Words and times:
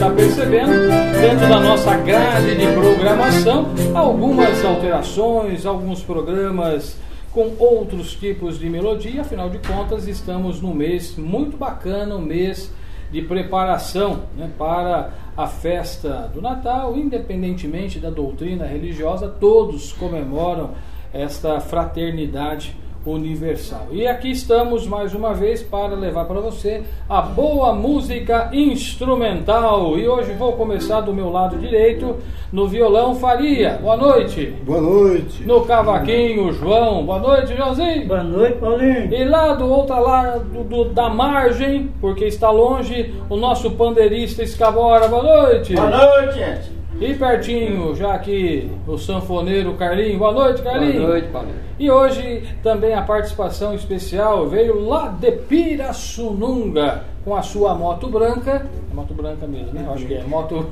dentro 0.00 1.46
da 1.46 1.60
nossa 1.60 1.94
grade 1.98 2.56
de 2.56 2.72
programação, 2.72 3.66
algumas 3.94 4.64
alterações, 4.64 5.66
alguns 5.66 6.02
programas 6.02 6.98
com 7.30 7.54
outros 7.58 8.14
tipos 8.14 8.58
de 8.58 8.70
melodia, 8.70 9.20
afinal 9.20 9.50
de 9.50 9.58
contas, 9.58 10.08
estamos 10.08 10.62
no 10.62 10.72
mês 10.72 11.16
muito 11.16 11.58
bacana, 11.58 12.16
um 12.16 12.22
mês 12.22 12.72
de 13.12 13.20
preparação 13.20 14.22
né, 14.38 14.48
para 14.56 15.10
a 15.36 15.46
festa 15.46 16.30
do 16.32 16.40
Natal, 16.40 16.96
independentemente 16.96 17.98
da 17.98 18.08
doutrina 18.08 18.64
religiosa, 18.64 19.28
todos 19.28 19.92
comemoram 19.92 20.70
esta 21.12 21.60
fraternidade 21.60 22.74
universal. 23.04 23.88
E 23.90 24.06
aqui 24.06 24.30
estamos 24.30 24.86
mais 24.86 25.14
uma 25.14 25.32
vez 25.32 25.62
para 25.62 25.94
levar 25.94 26.24
para 26.26 26.40
você 26.40 26.82
a 27.08 27.22
boa 27.22 27.72
música 27.72 28.50
instrumental. 28.52 29.98
E 29.98 30.06
hoje 30.06 30.32
vou 30.32 30.52
começar 30.52 31.00
do 31.00 31.14
meu 31.14 31.30
lado 31.30 31.58
direito, 31.58 32.16
no 32.52 32.68
violão 32.68 33.14
Faria. 33.14 33.78
Boa 33.80 33.96
noite. 33.96 34.46
Boa 34.64 34.80
noite. 34.80 35.42
No 35.44 35.64
cavaquinho 35.64 36.52
João. 36.52 37.04
Boa 37.04 37.18
noite, 37.18 37.56
Joãozinho. 37.56 38.06
Boa 38.06 38.22
noite, 38.22 38.58
Paulinho. 38.58 39.14
E 39.14 39.24
lá 39.24 39.54
do 39.54 39.66
outro 39.66 40.00
lado 40.00 40.64
do, 40.64 40.84
da 40.84 41.08
margem, 41.08 41.90
porque 42.00 42.26
está 42.26 42.50
longe, 42.50 43.14
o 43.28 43.36
nosso 43.36 43.70
pandeirista 43.72 44.42
Escabora. 44.42 45.08
Boa 45.08 45.22
noite. 45.22 45.74
Boa 45.74 45.90
noite, 45.90 46.38
gente. 46.38 46.79
E 47.00 47.14
pertinho, 47.14 47.96
já 47.96 48.12
aqui 48.12 48.70
o 48.86 48.98
sanfoneiro 48.98 49.72
Carlinho. 49.72 50.18
Boa 50.18 50.32
noite, 50.32 50.60
Carlinho. 50.60 51.00
Boa 51.00 51.08
noite, 51.08 51.28
Paulinho. 51.28 51.54
E 51.78 51.90
hoje 51.90 52.46
também 52.62 52.92
a 52.92 53.00
participação 53.00 53.74
especial 53.74 54.46
veio 54.46 54.86
lá 54.86 55.08
de 55.08 55.32
Pirassununga 55.32 57.04
com 57.24 57.34
a 57.34 57.40
sua 57.40 57.74
moto 57.74 58.06
branca. 58.06 58.66
É 58.90 58.94
moto 58.94 59.14
branca 59.14 59.46
mesmo, 59.46 59.72
né? 59.72 59.82
Eu 59.86 59.94
acho 59.94 60.04
que 60.04 60.12
é 60.12 60.22
moto 60.24 60.66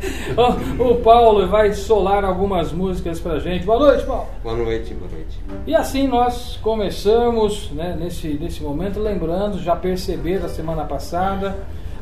O 0.80 0.94
Paulo 1.02 1.46
vai 1.46 1.74
solar 1.74 2.24
algumas 2.24 2.72
músicas 2.72 3.20
pra 3.20 3.38
gente. 3.38 3.66
Boa 3.66 3.78
noite, 3.78 4.06
Paulo. 4.06 4.28
Boa 4.42 4.56
noite, 4.56 4.94
boa 4.94 5.10
noite. 5.10 5.38
E 5.66 5.74
assim 5.74 6.08
nós 6.08 6.58
começamos 6.62 7.70
né, 7.72 7.94
nesse, 8.00 8.28
nesse 8.28 8.62
momento, 8.62 8.98
lembrando, 8.98 9.58
já 9.58 9.76
perceberam 9.76 10.46
a 10.46 10.48
semana 10.48 10.84
passada, 10.84 11.54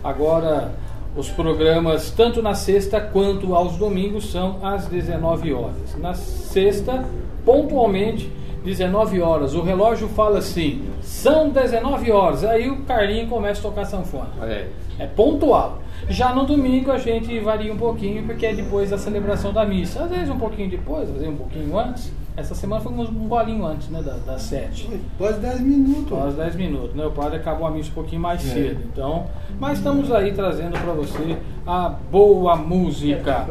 agora 0.04 0.70
os 1.16 1.28
programas, 1.30 2.10
tanto 2.10 2.42
na 2.42 2.54
sexta 2.54 3.00
quanto 3.00 3.54
aos 3.54 3.76
domingos, 3.76 4.30
são 4.30 4.58
às 4.62 4.86
19 4.86 5.52
horas. 5.52 5.96
Na 5.98 6.14
sexta, 6.14 7.04
pontualmente, 7.44 8.30
19 8.64 9.20
horas. 9.20 9.54
O 9.54 9.62
relógio 9.62 10.08
fala 10.08 10.38
assim: 10.38 10.82
são 11.02 11.50
19 11.50 12.10
horas. 12.10 12.44
Aí 12.44 12.68
o 12.70 12.82
Carlinho 12.82 13.28
começa 13.28 13.60
a 13.60 13.62
tocar 13.62 13.84
sanfona. 13.84 14.30
É. 14.42 14.66
É 14.98 15.06
pontual. 15.06 15.80
Já 16.08 16.34
no 16.34 16.44
domingo 16.44 16.92
a 16.92 16.98
gente 16.98 17.38
varia 17.40 17.72
um 17.72 17.76
pouquinho, 17.76 18.24
porque 18.24 18.46
é 18.46 18.54
depois 18.54 18.90
da 18.90 18.98
celebração 18.98 19.52
da 19.52 19.64
missa. 19.64 20.04
Às 20.04 20.10
vezes 20.10 20.30
um 20.30 20.38
pouquinho 20.38 20.70
depois, 20.70 21.08
às 21.08 21.14
vezes 21.14 21.28
um 21.28 21.36
pouquinho 21.36 21.78
antes. 21.78 22.12
Essa 22.36 22.54
semana 22.54 22.80
foi 22.80 22.92
um 22.92 23.28
golinho 23.28 23.64
antes, 23.64 23.88
né? 23.88 24.02
Da, 24.02 24.14
das 24.32 24.42
7. 24.42 24.90
Quase 25.16 25.38
10 25.38 25.60
minutos. 25.60 26.08
Quase 26.08 26.36
10 26.36 26.56
minutos, 26.56 26.94
né? 26.96 27.06
O 27.06 27.12
padre 27.12 27.36
acabou 27.36 27.64
a 27.66 27.70
missa 27.70 27.90
um 27.90 27.94
pouquinho 27.94 28.20
mais 28.20 28.44
É. 28.44 28.52
cedo. 28.52 28.80
Então, 28.92 29.26
mas 29.60 29.78
estamos 29.78 30.10
aí 30.10 30.32
trazendo 30.32 30.72
para 30.72 30.92
você 30.92 31.36
a 31.64 31.88
boa 32.10 32.56
música. 32.56 33.46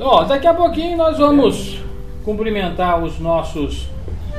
Ó, 0.00 0.24
daqui 0.24 0.46
a 0.46 0.54
pouquinho 0.54 0.96
nós 0.96 1.18
vamos 1.18 1.80
cumprimentar 2.24 3.00
os 3.00 3.20
nossos 3.20 3.88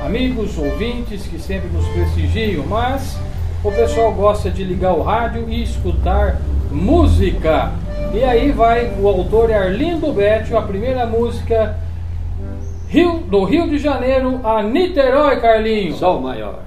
amigos, 0.04 0.58
ouvintes 0.58 1.26
que 1.26 1.38
sempre 1.38 1.68
nos 1.70 1.86
prestigiam, 1.88 2.66
mas 2.66 3.16
o 3.64 3.70
pessoal 3.72 4.12
gosta 4.12 4.50
de 4.50 4.64
ligar 4.64 4.92
o 4.92 5.02
rádio 5.02 5.48
e 5.48 5.62
escutar 5.62 6.36
música. 6.70 7.72
E 8.12 8.22
aí 8.22 8.52
vai 8.52 8.92
o 9.00 9.08
autor 9.08 9.50
Arlindo 9.50 10.12
Bétio, 10.12 10.58
a 10.58 10.62
primeira 10.62 11.06
música 11.06 11.76
Rio, 12.92 13.20
do 13.20 13.44
Rio 13.44 13.66
de 13.70 13.78
Janeiro 13.78 14.38
a 14.44 14.62
Niterói, 14.62 15.40
Carlinhos. 15.40 15.98
Sol 15.98 16.20
maior. 16.20 16.58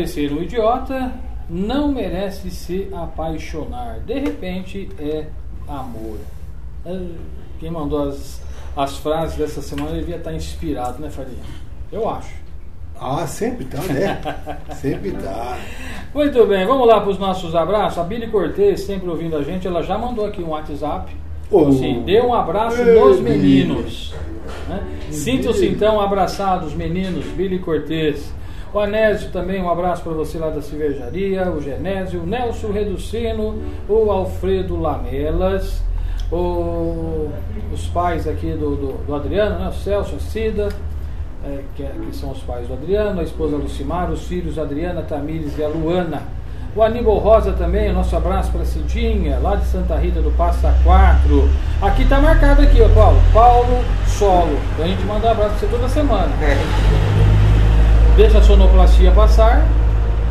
Disposto 0.00 0.20
a 0.20 0.20
aparecer 0.20 0.32
um 0.32 0.42
idiota, 0.42 1.12
não 1.48 1.92
merece 1.92 2.50
se 2.50 2.88
apaixonar. 2.92 4.00
De 4.00 4.18
repente 4.18 4.88
é 4.98 5.26
amor. 5.68 6.18
Ah, 6.86 7.00
Quem 7.58 7.70
mandou 7.70 8.08
as, 8.08 8.40
as 8.76 8.96
frases 8.98 9.36
dessa 9.36 9.60
semana 9.60 9.92
devia 9.92 10.16
estar 10.16 10.32
inspirado, 10.32 11.00
né, 11.00 11.10
Farinha? 11.10 11.42
Eu 11.92 12.08
acho. 12.08 12.40
Ah, 12.98 13.26
sempre 13.26 13.64
tá, 13.64 13.78
né? 13.82 14.20
sempre 14.76 15.12
tá. 15.12 15.58
Muito 16.14 16.46
bem, 16.46 16.66
vamos 16.66 16.86
lá 16.86 17.00
para 17.00 17.10
os 17.10 17.18
nossos 17.18 17.54
abraços. 17.54 17.98
A 17.98 18.04
Billy 18.04 18.28
Cortez, 18.28 18.82
sempre 18.82 19.08
ouvindo 19.08 19.36
a 19.36 19.42
gente, 19.42 19.66
ela 19.66 19.82
já 19.82 19.96
mandou 19.96 20.26
aqui 20.26 20.42
um 20.42 20.50
WhatsApp. 20.50 21.10
Oh. 21.50 21.68
Assim, 21.68 22.02
dê 22.02 22.20
um 22.20 22.32
abraço 22.32 22.80
Ei, 22.80 23.00
nos 23.00 23.20
meninos. 23.20 24.14
Né? 24.68 24.82
Sintam-se 25.10 25.66
então 25.66 26.00
abraçados, 26.00 26.74
meninos. 26.74 27.24
Billy 27.26 27.58
Cortez. 27.58 28.32
O 28.72 28.78
Anésio 28.78 29.30
também, 29.30 29.60
um 29.62 29.68
abraço 29.70 30.02
para 30.02 30.12
você 30.12 30.38
lá 30.38 30.48
da 30.50 30.62
cervejaria, 30.62 31.50
o 31.50 31.60
Genésio, 31.60 32.22
o 32.22 32.26
Nelson 32.26 32.70
Reducino, 32.70 33.60
o 33.88 34.10
Alfredo 34.12 34.80
Lamelas, 34.80 35.82
o- 36.30 37.28
os 37.72 37.86
pais 37.88 38.28
aqui 38.28 38.52
do, 38.52 38.76
do, 38.76 38.92
do 39.06 39.14
Adriano, 39.14 39.58
né? 39.58 39.68
o 39.68 39.72
Celso, 39.72 40.14
a 40.14 40.20
Cida, 40.20 40.68
é, 41.44 41.60
que, 41.74 41.82
é- 41.82 41.90
que 42.08 42.14
são 42.16 42.30
os 42.30 42.38
pais 42.44 42.68
do 42.68 42.74
Adriano, 42.74 43.18
a 43.20 43.24
esposa 43.24 43.56
Lucimar, 43.56 44.08
os 44.08 44.22
filhos 44.26 44.56
Adriana, 44.56 45.02
Tamires 45.02 45.58
e 45.58 45.64
a 45.64 45.68
Luana. 45.68 46.22
O 46.76 46.80
Aníbal 46.84 47.18
Rosa 47.18 47.52
também, 47.54 47.92
nosso 47.92 48.14
abraço 48.14 48.52
para 48.52 48.64
Cidinha, 48.64 49.40
lá 49.42 49.56
de 49.56 49.66
Santa 49.66 49.96
Rita 49.96 50.20
do 50.22 50.30
Passa 50.36 50.72
4. 50.84 51.48
Aqui 51.82 52.04
tá 52.04 52.20
marcado 52.20 52.62
aqui, 52.62 52.80
ó, 52.80 52.88
Paulo. 52.90 53.18
Paulo 53.32 53.84
Solo. 54.06 54.56
Então 54.74 54.84
a 54.84 54.88
gente 54.88 55.02
manda 55.04 55.26
um 55.26 55.30
abraço 55.32 55.56
para 55.56 55.58
você 55.58 55.66
toda 55.66 55.88
semana. 55.88 56.28
Deixa 58.20 58.36
a 58.36 58.42
sonoplastia 58.42 59.10
passar, 59.12 59.66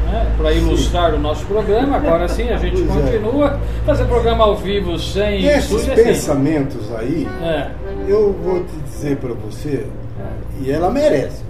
né, 0.05 0.31
para 0.37 0.53
ilustrar 0.53 1.11
o 1.15 1.17
nosso 1.17 1.43
programa. 1.47 1.97
Agora 1.97 2.27
sim, 2.27 2.47
a 2.47 2.55
gente 2.57 2.83
Pois 2.83 3.07
é. 3.07 3.17
continua. 3.17 3.59
Fazer 3.83 4.05
programa 4.05 4.43
ao 4.43 4.55
vivo 4.57 4.99
sem 4.99 5.43
Esses 5.43 5.87
é 5.87 5.93
assim. 5.93 6.03
pensamentos 6.03 6.93
aí, 6.95 7.27
É. 7.41 7.71
eu 8.07 8.31
vou 8.43 8.63
te 8.63 8.75
dizer 8.85 9.17
para 9.17 9.33
você, 9.33 9.87
e 10.61 10.71
ela 10.71 10.91
merece. 10.91 11.41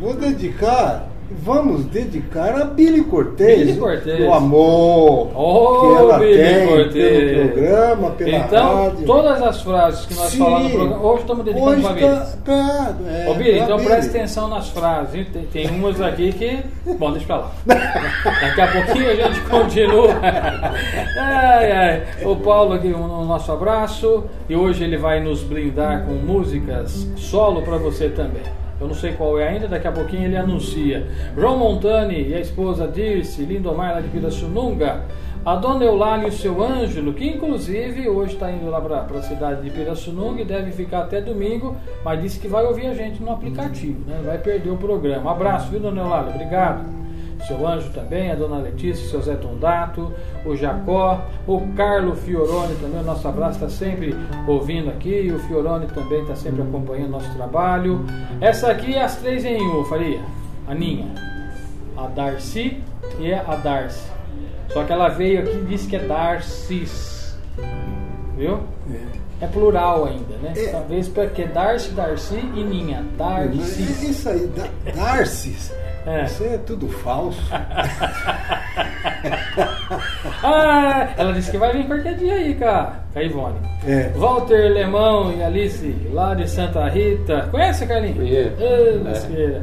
Vou 0.00 0.14
dedicar, 0.14 1.08
vamos 1.30 1.84
dedicar 1.86 2.54
a 2.60 2.64
Billy 2.64 3.02
Cortez. 3.04 3.58
Billy 3.66 3.78
Cortez. 3.78 4.20
O 4.28 4.32
amor 4.32 5.30
Ô, 5.34 5.80
que 5.80 5.96
ela 6.00 6.18
Billy 6.18 6.36
tem 6.36 6.66
Cortez. 6.66 7.30
pelo 7.30 7.48
programa, 7.50 8.10
pela 8.10 8.30
Então, 8.36 8.84
rádio. 8.84 9.06
todas 9.06 9.42
as 9.42 9.62
frases 9.62 10.06
que 10.06 10.14
nós 10.14 10.30
Sim. 10.30 10.38
falamos 10.38 10.72
no 10.72 10.78
programa, 10.78 11.02
hoje 11.04 11.20
estamos 11.20 11.44
dedicando 11.44 11.70
Hoje 11.70 11.82
para 11.82 11.90
a 11.90 11.94
Billy. 11.94 12.08
tá, 12.08 12.26
tá, 12.44 12.94
é, 13.08 13.30
Ô, 13.30 13.34
Billy, 13.34 13.58
então 13.58 13.76
Billy. 13.76 13.90
preste 13.90 14.08
atenção 14.16 14.48
nas 14.48 14.68
frases. 14.70 15.26
Tem, 15.28 15.42
tem 15.44 15.70
umas 15.70 16.00
aqui 16.00 16.32
que. 16.32 16.58
Bom, 16.94 17.12
deixa 17.12 17.26
pra 17.26 17.36
lá. 17.36 17.50
Daqui 17.66 18.60
a 18.60 18.66
pouquinho 18.72 19.10
a 19.10 19.14
gente 19.14 19.40
continua. 19.42 20.08
Ai, 21.18 21.72
ai. 21.72 22.02
O 22.24 22.36
Paulo 22.36 22.74
aqui, 22.74 22.88
um, 22.88 23.20
um 23.20 23.24
nosso 23.24 23.50
abraço. 23.52 24.24
E 24.48 24.56
hoje 24.56 24.84
ele 24.84 24.96
vai 24.96 25.20
nos 25.20 25.42
brindar 25.42 26.04
com 26.06 26.12
músicas 26.12 27.06
solo 27.16 27.62
para 27.62 27.76
você 27.76 28.08
também. 28.08 28.42
Eu 28.80 28.88
não 28.88 28.94
sei 28.94 29.12
qual 29.12 29.38
é 29.38 29.48
ainda, 29.48 29.68
daqui 29.68 29.86
a 29.86 29.92
pouquinho 29.92 30.24
ele 30.24 30.36
anuncia. 30.36 31.06
João 31.36 31.58
Montani 31.58 32.28
e 32.28 32.34
a 32.34 32.40
esposa 32.40 32.88
Dirce, 32.88 33.42
Lindomar 33.42 33.94
lá 33.94 34.00
de 34.00 34.08
Pirassununga. 34.08 35.02
A 35.44 35.56
dona 35.56 35.84
Eulália 35.84 36.26
e 36.26 36.28
o 36.28 36.32
seu 36.32 36.62
Ângelo, 36.62 37.14
que 37.14 37.26
inclusive 37.26 38.08
hoje 38.08 38.34
está 38.34 38.50
indo 38.50 38.68
lá 38.68 38.80
para 38.80 39.18
a 39.18 39.22
cidade 39.22 39.62
de 39.62 39.70
Pirassununga 39.70 40.42
e 40.42 40.44
deve 40.44 40.70
ficar 40.70 41.00
até 41.00 41.20
domingo, 41.20 41.76
mas 42.04 42.20
disse 42.20 42.38
que 42.38 42.46
vai 42.46 42.64
ouvir 42.64 42.86
a 42.86 42.94
gente 42.94 43.22
no 43.22 43.32
aplicativo, 43.32 44.00
né? 44.06 44.20
Vai 44.22 44.36
perder 44.38 44.70
o 44.70 44.76
programa. 44.76 45.30
Abraço, 45.30 45.70
viu, 45.70 45.80
dona 45.80 46.02
Eulália? 46.02 46.34
Obrigado. 46.34 46.99
Seu 47.46 47.66
Anjo 47.66 47.90
também, 47.90 48.30
a 48.30 48.34
dona 48.34 48.58
Letícia, 48.58 49.08
seu 49.08 49.20
Zé 49.22 49.34
Tondato, 49.34 50.12
o 50.44 50.54
Jacó, 50.56 51.20
o 51.46 51.60
Carlo 51.76 52.14
Fioroni 52.14 52.74
também, 52.76 53.00
o 53.00 53.04
nosso 53.04 53.26
abraço 53.26 53.64
está 53.64 53.68
sempre 53.68 54.14
ouvindo 54.46 54.90
aqui, 54.90 55.32
o 55.34 55.38
Fioroni 55.40 55.86
também 55.88 56.22
está 56.22 56.36
sempre 56.36 56.62
acompanhando 56.62 57.10
nosso 57.10 57.32
trabalho. 57.34 58.04
Essa 58.40 58.70
aqui 58.70 58.94
é 58.94 59.02
as 59.02 59.16
três 59.16 59.44
em 59.44 59.60
um, 59.60 59.84
Faria. 59.84 60.20
A 60.68 60.74
Ninha, 60.74 61.06
a 61.96 62.06
Darcy 62.06 62.80
e 63.18 63.32
a 63.32 63.56
Darcy. 63.56 64.08
Só 64.68 64.84
que 64.84 64.92
ela 64.92 65.08
veio 65.08 65.40
aqui 65.40 65.56
e 65.56 65.64
disse 65.64 65.88
que 65.88 65.96
é 65.96 66.00
Darcis. 66.00 67.36
Viu? 68.36 68.60
É 69.40 69.46
plural 69.46 70.04
ainda, 70.04 70.36
né? 70.42 70.52
É. 70.56 70.68
Talvez 70.68 71.08
porque 71.08 71.42
é 71.42 71.46
Darcy, 71.46 71.90
Darcy 71.92 72.36
e 72.54 72.62
Ninha. 72.62 73.02
Mas 73.18 73.50
Darcy. 73.56 74.10
Isso 74.10 74.28
aí, 74.28 74.46
da- 74.48 74.92
Darcy, 74.92 75.56
É. 76.06 76.24
isso 76.24 76.44
é 76.44 76.58
tudo 76.58 76.88
falso. 76.88 77.40
Ah, 80.42 81.08
ela 81.18 81.32
disse 81.32 81.50
que 81.50 81.58
vai 81.58 81.72
vir 81.72 81.86
qualquer 81.86 82.14
dia 82.14 82.34
aí, 82.34 82.54
cara. 82.54 83.00
Com 83.12 83.18
a 83.18 83.22
Ivone. 83.22 83.56
É. 83.86 84.10
Walter 84.16 84.72
Lemão 84.72 85.32
e 85.32 85.42
Alice, 85.42 85.94
lá 86.12 86.34
de 86.34 86.48
Santa 86.48 86.88
Rita. 86.88 87.48
Conhece, 87.50 87.86
Carlinhos? 87.86 88.16
Conheço. 88.16 89.26
É. 89.36 89.60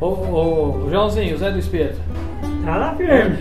Ô, 0.00 0.06
ô, 0.06 0.84
ô, 0.84 0.90
Joãozinho, 0.90 1.38
Zé 1.38 1.50
do 1.50 1.58
Espeto. 1.58 1.98
Tá 2.64 2.76
lá 2.76 2.94
firme. 2.96 3.38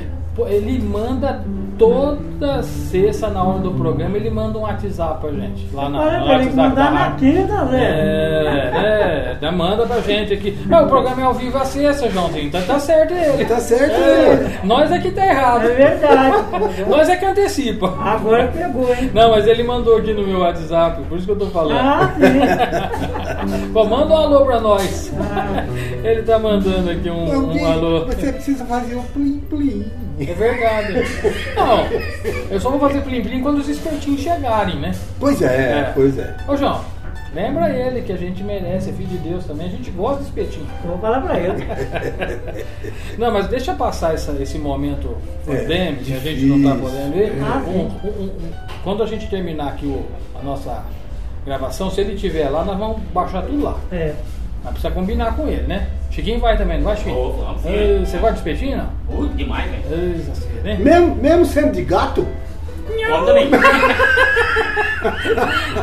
Ele 0.47 0.79
manda 0.79 1.43
toda 1.77 2.63
sexta 2.63 3.29
na 3.29 3.43
hora 3.43 3.59
do 3.59 3.71
programa, 3.71 4.17
ele 4.17 4.29
manda 4.29 4.57
um 4.57 4.61
WhatsApp 4.61 5.21
pra 5.21 5.31
gente. 5.31 5.67
Lá 5.73 5.89
na, 5.89 5.99
Olha 6.01 6.19
no 6.19 6.25
pra 6.25 6.35
ele 6.35 6.45
WhatsApp 6.45 6.55
da 6.55 6.63
mandar 6.69 6.91
na 6.91 7.11
quinta, 7.11 7.65
Zé. 7.65 7.77
É, 7.77 8.71
é, 8.75 9.37
já 9.39 9.51
manda 9.51 9.85
pra 9.85 10.01
gente 10.01 10.33
aqui. 10.33 10.57
Não, 10.65 10.85
o 10.85 10.87
programa 10.87 11.21
é 11.21 11.25
ao 11.25 11.33
vivo 11.33 11.57
a 11.57 11.65
sexta, 11.65 12.09
Joãozinho. 12.09 12.47
Então 12.47 12.61
tá 12.63 12.79
certo 12.79 13.13
ele. 13.13 13.45
Tá 13.45 13.59
certo 13.59 13.93
É, 13.93 14.33
ele. 14.33 14.59
Nós 14.63 14.91
é 14.91 14.99
que 14.99 15.11
tá 15.11 15.25
errado. 15.25 15.65
É 15.65 15.73
verdade. 15.73 16.37
Nós 16.89 17.09
é 17.09 17.15
que 17.15 17.25
antecipa. 17.25 17.93
Agora 17.99 18.47
pegou, 18.47 18.93
hein? 18.93 19.11
Não, 19.13 19.31
mas 19.31 19.47
ele 19.47 19.63
mandou 19.63 19.97
aqui 19.97 20.13
no 20.13 20.25
meu 20.25 20.39
WhatsApp, 20.39 21.01
por 21.03 21.17
isso 21.17 21.25
que 21.25 21.31
eu 21.31 21.39
tô 21.39 21.47
falando. 21.47 21.77
Ah, 21.79 22.13
sim. 22.17 23.69
Pô, 23.73 23.85
manda 23.85 24.13
um 24.13 24.17
alô 24.17 24.45
pra 24.45 24.59
nós. 24.59 25.13
Ah. 25.19 25.65
Ele 26.07 26.21
tá 26.23 26.39
mandando 26.39 26.89
aqui 26.89 27.09
um, 27.09 27.33
Alguém- 27.35 27.63
um 27.65 27.71
alô. 27.71 28.05
Você 28.05 28.31
precisa 28.31 28.65
fazer 28.65 28.95
o 28.95 29.03
plim 29.03 29.39
plim. 29.49 29.91
É 30.19 30.33
verdade. 30.33 30.93
Não, 31.55 31.85
eu 32.49 32.59
só 32.59 32.69
vou 32.71 32.79
fazer 32.79 33.01
plim-plim 33.01 33.41
quando 33.41 33.57
os 33.59 33.69
espertinhos 33.69 34.21
chegarem, 34.21 34.79
né? 34.79 34.91
Pois 35.19 35.41
é, 35.41 35.45
É. 35.45 35.91
pois 35.93 36.17
é. 36.17 36.35
Ô, 36.47 36.55
João, 36.57 36.81
lembra 37.35 37.69
ele 37.69 38.01
que 38.01 38.11
a 38.11 38.17
gente 38.17 38.41
merece, 38.43 38.89
é 38.89 38.93
filho 38.93 39.09
de 39.09 39.17
Deus 39.17 39.45
também, 39.45 39.67
a 39.67 39.69
gente 39.69 39.91
gosta 39.91 40.21
de 40.23 40.29
espetinho. 40.29 40.65
Vou 40.85 40.97
falar 40.97 41.21
pra 41.21 41.37
ele. 41.39 41.67
Não, 43.17 43.31
mas 43.31 43.47
deixa 43.47 43.73
passar 43.75 44.13
essa- 44.15 44.35
esse 44.41 44.57
momento 44.57 45.17
É, 45.47 45.55
pandêmico, 45.55 46.03
que 46.05 46.13
a 46.13 46.19
gente 46.19 46.45
não 46.45 46.63
tá 46.63 46.79
podendo 46.79 47.17
ir. 47.17 47.33
Ah, 47.43 47.61
Um- 47.67 47.87
um- 48.07 48.31
quando 48.83 49.03
a 49.03 49.05
gente 49.05 49.29
terminar 49.29 49.67
aqui 49.69 49.85
o- 49.85 50.05
a 50.39 50.43
nossa 50.43 50.83
gravação, 51.45 51.91
se 51.91 52.01
ele 52.01 52.13
estiver 52.13 52.49
lá, 52.49 52.63
nós 52.65 52.77
vamos 52.77 52.99
baixar 53.13 53.43
tudo 53.43 53.61
lá. 53.63 53.77
É. 53.91 54.13
Mas 54.63 54.73
precisa 54.73 54.93
combinar 54.93 55.35
com 55.35 55.47
ele, 55.47 55.63
né? 55.63 55.87
Chiquinho 56.11 56.39
vai 56.39 56.57
também, 56.57 56.77
não 56.77 56.85
vai, 56.85 56.97
Chiquinho? 56.97 57.15
Vou, 57.15 57.33
vamos. 57.33 57.65
Ei, 57.65 57.99
Você 58.05 58.17
gosta 58.17 58.33
de 58.33 58.39
espetinho, 58.39 58.77
não? 58.77 59.15
Muito 59.15 59.35
demais, 59.35 59.69
velho. 59.69 59.83
Né? 60.63 60.77
Mesmo, 60.79 61.15
mesmo 61.15 61.45
sendo 61.45 61.73
de 61.73 61.83
gato, 61.83 62.27
Conta 63.09 63.33
nem. 63.33 63.49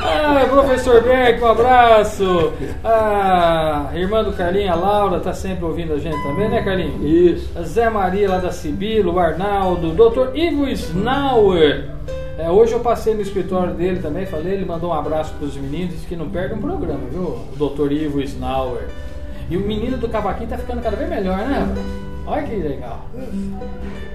Ah, 0.03 0.45
professor 0.51 1.03
Beck, 1.03 1.41
um 1.41 1.47
abraço. 1.47 2.53
Ah, 2.83 3.91
irmã 3.95 4.25
do 4.25 4.33
Carlinho, 4.33 4.73
a 4.73 4.75
Laura, 4.75 5.21
tá 5.21 5.33
sempre 5.33 5.65
ouvindo 5.65 5.95
a 5.95 5.99
gente 5.99 6.21
também, 6.23 6.49
né, 6.49 6.63
Carlinho? 6.63 7.07
Isso. 7.07 7.51
Zé 7.63 7.89
Maria 7.89 8.29
lá 8.29 8.39
da 8.39 8.51
Sibila, 8.51 9.13
o 9.13 9.19
Arnaldo, 9.19 9.93
Dr. 9.93 10.37
Ivo 10.37 10.69
Snauer. 10.69 11.91
É, 12.39 12.51
hoje 12.51 12.73
eu 12.73 12.81
passei 12.81 13.15
no 13.15 13.21
escritório 13.23 13.75
dele 13.75 14.01
também, 14.01 14.27
falei, 14.27 14.55
ele 14.55 14.65
mandou 14.65 14.91
um 14.91 14.95
abraço 14.95 15.33
para 15.35 15.47
os 15.47 15.57
meninos, 15.57 15.95
disse 15.95 16.07
que 16.07 16.17
não 16.17 16.29
perde 16.29 16.55
um 16.55 16.61
programa, 16.61 17.01
viu? 17.11 17.23
O 17.23 17.69
Dr. 17.71 17.93
Ivo 17.93 18.21
Snauer. 18.23 18.89
E 19.49 19.57
o 19.57 19.61
menino 19.61 19.97
do 19.97 20.09
cavaquinho 20.09 20.49
tá 20.49 20.59
ficando 20.59 20.83
cada 20.83 20.97
vez 20.97 21.09
melhor, 21.09 21.39
né? 21.39 21.69
Olha 22.27 22.43
que 22.43 22.57
legal. 22.57 23.05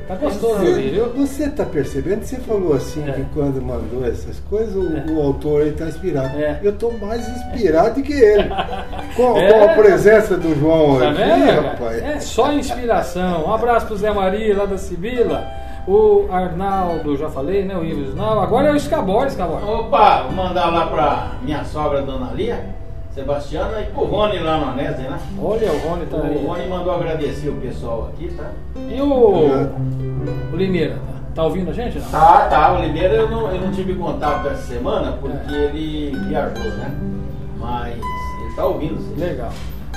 Tá 0.07 0.15
gostoso 0.15 0.65
ouvir, 0.65 0.89
viu? 0.89 1.09
você 1.13 1.43
está 1.43 1.63
percebendo? 1.63 2.23
Você 2.23 2.37
falou 2.37 2.73
assim 2.73 3.07
É. 3.07 3.11
que 3.11 3.23
quando 3.35 3.61
mandou 3.61 4.03
essas 4.05 4.39
coisas, 4.49 4.75
o, 4.75 4.97
É. 4.97 5.05
o 5.11 5.21
autor 5.21 5.67
está 5.67 5.85
inspirado. 5.85 6.35
É. 6.35 6.59
Eu 6.63 6.71
estou 6.71 6.91
mais 6.97 7.21
inspirado 7.29 8.01
que 8.01 8.11
ele. 8.13 8.49
Com, 9.15 9.37
É. 9.37 9.53
com 9.53 9.63
a 9.63 9.67
presença 9.75 10.35
do 10.35 10.59
João 10.59 10.97
Tá 10.99 11.09
aqui, 11.11 11.21
vendo? 11.21 11.61
rapaz. 11.61 12.01
É 12.01 12.19
só 12.19 12.51
inspiração. 12.53 13.45
Um 13.45 13.53
abraço 13.53 13.85
pro 13.85 13.95
Zé 13.97 14.11
Maria 14.11 14.57
lá 14.57 14.65
da 14.65 14.77
Sibila. 14.79 15.45
O 15.89 16.27
Arnaldo, 16.31 17.17
já 17.17 17.29
falei, 17.31 17.65
né? 17.65 17.75
O 17.75 17.83
Ivo 17.83 18.01
Snau. 18.11 18.39
Agora 18.41 18.67
é 18.67 18.71
o 18.71 18.75
Escabor, 18.75 19.25
Escabor. 19.25 19.67
Opa, 19.67 20.21
vou 20.21 20.33
mandar 20.33 20.67
lá 20.67 20.85
pra 20.85 21.31
minha 21.41 21.63
sogra, 21.63 22.03
Dona 22.03 22.31
Lia, 22.31 22.63
Sebastiana, 23.11 23.81
e 23.81 23.85
pro 23.85 24.03
Rony 24.05 24.37
lá 24.37 24.59
no 24.59 24.69
Anésio, 24.69 25.09
né? 25.09 25.19
Olha, 25.41 25.71
o 25.71 25.79
Rony 25.79 26.05
tá 26.05 26.17
O 26.17 26.21
aí. 26.23 26.45
Rony 26.45 26.67
mandou 26.67 26.93
agradecer 26.93 27.49
o 27.49 27.55
pessoal 27.55 28.11
aqui, 28.13 28.27
tá? 28.37 28.51
E 28.75 29.01
o, 29.01 29.65
o 30.53 30.55
Limeira? 30.55 30.93
Tá, 30.93 31.41
tá 31.41 31.43
ouvindo 31.45 31.71
a 31.71 31.73
gente? 31.73 31.97
Não? 31.97 32.11
Tá, 32.11 32.45
tá. 32.47 32.73
O 32.77 32.81
Limeira 32.83 33.15
eu 33.15 33.27
não, 33.27 33.51
eu 33.51 33.59
não 33.59 33.71
tive 33.71 33.95
contato 33.95 34.47
essa 34.47 34.61
semana 34.67 35.13
porque 35.19 35.51
É. 35.51 35.57
ele 35.57 36.15
viajou, 36.27 36.63
né? 36.65 36.91
Mas 37.57 37.95
ele 37.95 38.55
tá 38.55 38.63
ouvindo, 38.63 38.99
sim. 39.01 39.15
Legal. 39.19 39.49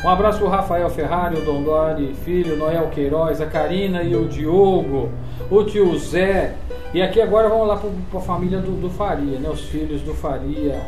Um 0.05 0.09
abraço 0.09 0.39
pro 0.39 0.49
Rafael 0.49 0.91
Ferrari, 0.91 1.37
o 1.37 1.45
Dondori, 1.45 2.13
filho, 2.25 2.57
Noel 2.57 2.89
Queiroz, 2.89 3.41
a 3.41 3.47
Karina 3.47 4.03
e 4.03 4.17
o 4.17 4.27
Diogo, 4.27 5.11
o 5.49 5.63
tio 5.63 5.97
Zé. 5.97 6.55
E 6.93 7.01
aqui 7.01 7.21
agora 7.21 7.49
vamos 7.49 7.69
lá 7.69 7.77
para 8.11 8.19
a 8.19 8.23
família 8.23 8.59
do, 8.59 8.73
do 8.81 8.91
Faria, 8.91 9.39
né? 9.39 9.49
Os 9.49 9.61
filhos 9.63 10.01
do 10.03 10.13
Faria. 10.13 10.81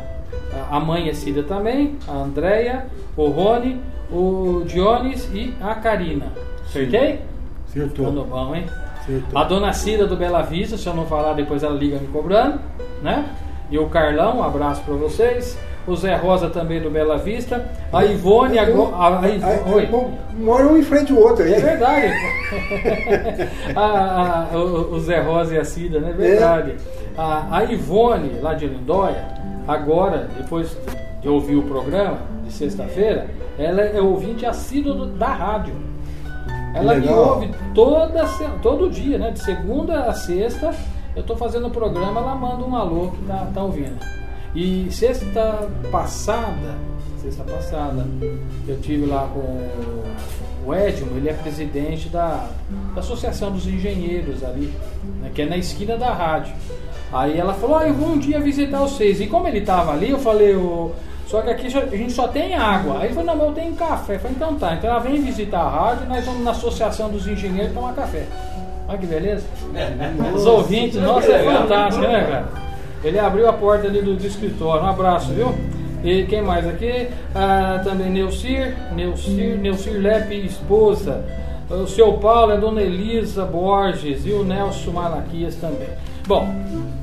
A- 0.69 0.75
A 0.75 0.79
mãe 0.81 1.07
é 1.07 1.13
Cida 1.13 1.43
também, 1.43 1.95
a 2.07 2.11
Andréia, 2.11 2.87
o 3.15 3.27
Rony, 3.29 3.79
o 4.11 4.63
Dionis 4.65 5.29
e 5.33 5.53
a 5.61 5.75
Karina. 5.75 6.27
Acertei? 6.65 7.21
Acertou. 7.69 8.07
Tudo 8.07 8.25
bom, 8.25 8.53
hein? 8.53 8.65
Acertou. 8.99 9.39
A 9.39 9.43
dona 9.45 9.71
Cida 9.71 10.05
do 10.05 10.17
Bela 10.17 10.41
Vista, 10.41 10.77
se 10.77 10.87
eu 10.87 10.93
não 10.93 11.05
falar, 11.05 11.33
depois 11.33 11.63
ela 11.63 11.73
liga 11.75 11.97
me 11.97 12.07
cobrando, 12.07 12.59
né? 13.01 13.29
E 13.71 13.79
o 13.79 13.87
Carlão, 13.87 14.39
um 14.39 14.43
abraço 14.43 14.81
para 14.83 14.93
vocês. 14.95 15.57
O 15.87 15.95
Zé 15.95 16.15
Rosa 16.15 16.49
também 16.49 16.81
do 16.81 16.89
Bela 16.89 17.17
Vista, 17.17 17.65
a 17.93 18.03
Ivone 18.05 18.57
agora. 18.57 18.95
A, 18.95 19.19
a 19.21 19.29
Iv- 19.29 19.43
Aí, 19.45 19.73
Oi. 19.73 19.85
bom, 19.85 20.13
Mora 20.37 20.67
um 20.67 20.77
em 20.77 20.83
frente 20.83 21.11
ao 21.11 21.19
outro. 21.19 21.43
É 21.47 21.55
aí. 21.55 21.61
verdade. 21.61 22.13
A- 23.75 24.47
a- 24.53 24.57
o, 24.57 24.93
o 24.95 24.99
Zé 24.99 25.19
Rosa 25.21 25.55
e 25.55 25.57
a 25.57 25.65
Cida, 25.65 25.99
né? 25.99 26.09
É 26.09 26.13
verdade. 26.13 26.75
A, 27.17 27.57
a 27.57 27.63
Ivone, 27.63 28.39
lá 28.41 28.53
de 28.53 28.67
Lindóia, 28.67 29.23
agora, 29.67 30.27
depois 30.37 30.77
de 31.21 31.29
ouvir 31.29 31.55
o 31.55 31.63
programa 31.63 32.17
de 32.45 32.51
sexta-feira, 32.53 33.27
ela 33.57 33.81
é 33.81 34.01
ouvinte 34.01 34.45
assídua 34.45 34.93
do- 34.93 35.05
da 35.07 35.27
rádio. 35.27 35.73
Ela 36.73 36.95
me 36.95 37.07
ouve 37.07 37.49
toda, 37.73 38.25
todo 38.61 38.89
dia, 38.89 39.17
né? 39.17 39.31
De 39.31 39.39
segunda 39.39 40.01
a 40.05 40.13
sexta, 40.13 40.73
eu 41.15 41.23
tô 41.23 41.35
fazendo 41.37 41.67
o 41.67 41.71
programa, 41.71 42.19
ela 42.19 42.35
manda 42.35 42.65
um 42.65 42.75
alô 42.75 43.11
que 43.11 43.23
tá, 43.25 43.47
tá 43.53 43.63
ouvindo. 43.63 43.95
E 44.55 44.87
sexta 44.89 45.67
passada, 45.91 46.75
sexta 47.21 47.43
passada, 47.43 48.05
eu 48.67 48.79
tive 48.79 49.05
lá 49.05 49.27
com 49.33 49.69
o 50.65 50.73
Edmo, 50.73 51.17
ele 51.17 51.29
é 51.29 51.33
presidente 51.33 52.07
da, 52.07 52.47
da 52.93 53.01
Associação 53.01 53.51
dos 53.51 53.67
Engenheiros 53.67 54.43
ali, 54.43 54.73
né, 55.21 55.29
que 55.35 55.41
é 55.41 55.45
na 55.45 55.57
esquina 55.57 55.97
da 55.97 56.13
rádio. 56.13 56.53
Aí 57.11 57.37
ela 57.37 57.53
falou, 57.53 57.77
ah, 57.77 57.87
eu 57.87 57.93
vou 57.93 58.09
um 58.09 58.17
dia 58.17 58.39
visitar 58.39 58.79
vocês. 58.79 59.19
E 59.21 59.27
como 59.27 59.47
ele 59.47 59.61
tava 59.61 59.91
ali, 59.91 60.09
eu 60.09 60.19
falei, 60.19 60.55
"Ô, 60.55 60.91
só 61.27 61.41
que 61.41 61.49
aqui 61.49 61.67
a 61.67 61.95
gente 61.97 62.13
só 62.13 62.27
tem 62.27 62.55
água. 62.55 62.99
Aí 62.99 63.05
ele 63.07 63.13
falou, 63.13 63.27
não, 63.27 63.35
mas 63.37 63.47
eu 63.47 63.53
tenho 63.53 63.75
café. 63.75 64.15
Eu 64.15 64.19
falei, 64.19 64.35
então 64.35 64.55
tá, 64.55 64.73
então 64.75 64.89
ela 64.89 64.99
vem 64.99 65.21
visitar 65.21 65.59
a 65.61 65.69
rádio 65.69 66.07
nós 66.07 66.25
vamos 66.25 66.43
na 66.43 66.51
Associação 66.51 67.09
dos 67.09 67.27
Engenheiros 67.27 67.73
tomar 67.73 67.93
café. 67.93 68.25
Olha 68.87 68.97
que 68.97 69.05
beleza. 69.05 69.45
Os 70.33 70.45
ouvintes, 70.45 71.01
nossa, 71.01 71.31
é 71.31 71.43
fantástico, 71.43 72.05
né, 72.07 72.23
cara? 72.23 72.64
Ele 73.05 73.19
abriu 73.19 73.47
a 73.47 73.53
porta 73.53 73.87
ali 73.87 74.01
do, 74.01 74.15
do 74.15 74.25
escritório. 74.27 74.83
Um 74.83 74.89
abraço, 74.89 75.31
viu? 75.31 75.53
E 76.03 76.23
quem 76.25 76.41
mais 76.41 76.67
aqui? 76.67 77.07
Ah, 77.33 77.79
também 77.83 78.09
Neucir, 78.09 78.75
Neucir, 78.93 79.57
Neucir 79.59 79.93
Lepe, 80.01 80.45
esposa. 80.45 81.23
O 81.69 81.87
seu 81.87 82.13
Paulo, 82.13 82.51
a 82.53 82.55
dona 82.57 82.81
Elisa 82.81 83.43
Borges 83.45 84.25
e 84.25 84.31
o 84.31 84.43
Nelson 84.43 84.91
Malaquias 84.91 85.55
também. 85.55 85.87
Bom, 86.27 86.47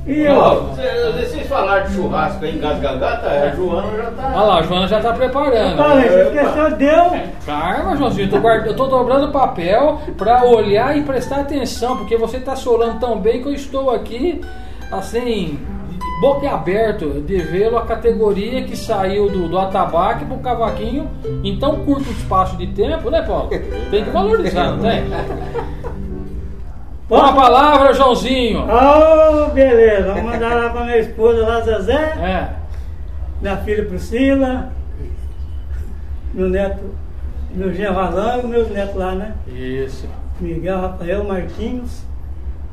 E 0.06 0.26
Ó, 0.28 0.54
Vocês 0.74 1.46
falaram 1.48 1.86
de 1.86 1.94
churrasco 1.94 2.44
aí 2.44 2.56
em 2.56 2.60
Gasgagata, 2.60 3.28
a 3.28 3.48
Joana 3.54 3.96
já 3.96 4.10
tá. 4.10 4.32
olha 4.34 4.42
lá, 4.46 4.58
a 4.58 4.62
Joana 4.62 4.88
já 4.88 5.00
tá 5.00 5.12
preparando. 5.12 5.76
Falei, 5.76 6.08
você 6.08 6.22
esqueceu, 6.22 6.76
deu. 6.76 7.12
Calma, 7.46 7.96
Joãozinho, 7.96 8.26
eu 8.26 8.30
tô, 8.30 8.38
guard- 8.38 8.66
eu 8.66 8.74
tô 8.76 8.86
dobrando 8.86 9.26
o 9.26 9.32
papel 9.32 10.00
para 10.18 10.44
olhar 10.44 10.96
e 10.96 11.02
prestar 11.02 11.40
atenção, 11.40 11.96
porque 11.98 12.16
você 12.16 12.38
tá 12.40 12.54
solando 12.56 12.98
tão 13.00 13.16
bem 13.18 13.42
que 13.42 13.48
eu 13.48 13.54
estou 13.54 13.90
aqui, 13.90 14.40
assim, 14.90 15.58
boca 16.22 16.48
aberto 16.48 17.20
de 17.26 17.36
vê-lo 17.38 17.76
a 17.76 17.84
categoria 17.84 18.62
que 18.62 18.76
saiu 18.76 19.28
do, 19.28 19.48
do 19.48 19.58
atabaque 19.58 20.24
pro 20.24 20.38
cavaquinho 20.38 21.10
em 21.42 21.58
tão 21.58 21.84
curto 21.84 22.08
espaço 22.12 22.56
de 22.56 22.68
tempo, 22.68 23.10
né, 23.10 23.22
Paulo? 23.22 23.50
Tem 23.90 24.04
que 24.04 24.10
valorizar, 24.10 24.70
não 24.70 24.78
tem? 24.78 25.02
Uma 27.10 27.34
palavra, 27.34 27.92
Joãozinho. 27.92 28.64
Oh, 28.64 29.50
beleza. 29.50 30.14
Vamos 30.14 30.22
mandar 30.22 30.54
lá 30.54 30.70
pra 30.70 30.84
minha 30.84 30.98
esposa 30.98 31.42
lá, 31.44 31.60
Zezé. 31.60 31.92
É. 31.94 32.48
Minha 33.40 33.56
filha 33.56 33.84
Priscila. 33.84 34.72
Meu 36.32 36.48
neto, 36.48 36.84
meu 37.50 37.74
genro 37.74 37.94
Valango, 37.94 38.46
meus 38.46 38.70
netos 38.70 38.94
lá, 38.94 39.14
né? 39.16 39.34
Isso. 39.48 40.08
Miguel, 40.40 40.80
Rafael, 40.80 41.24
Marquinhos. 41.24 42.04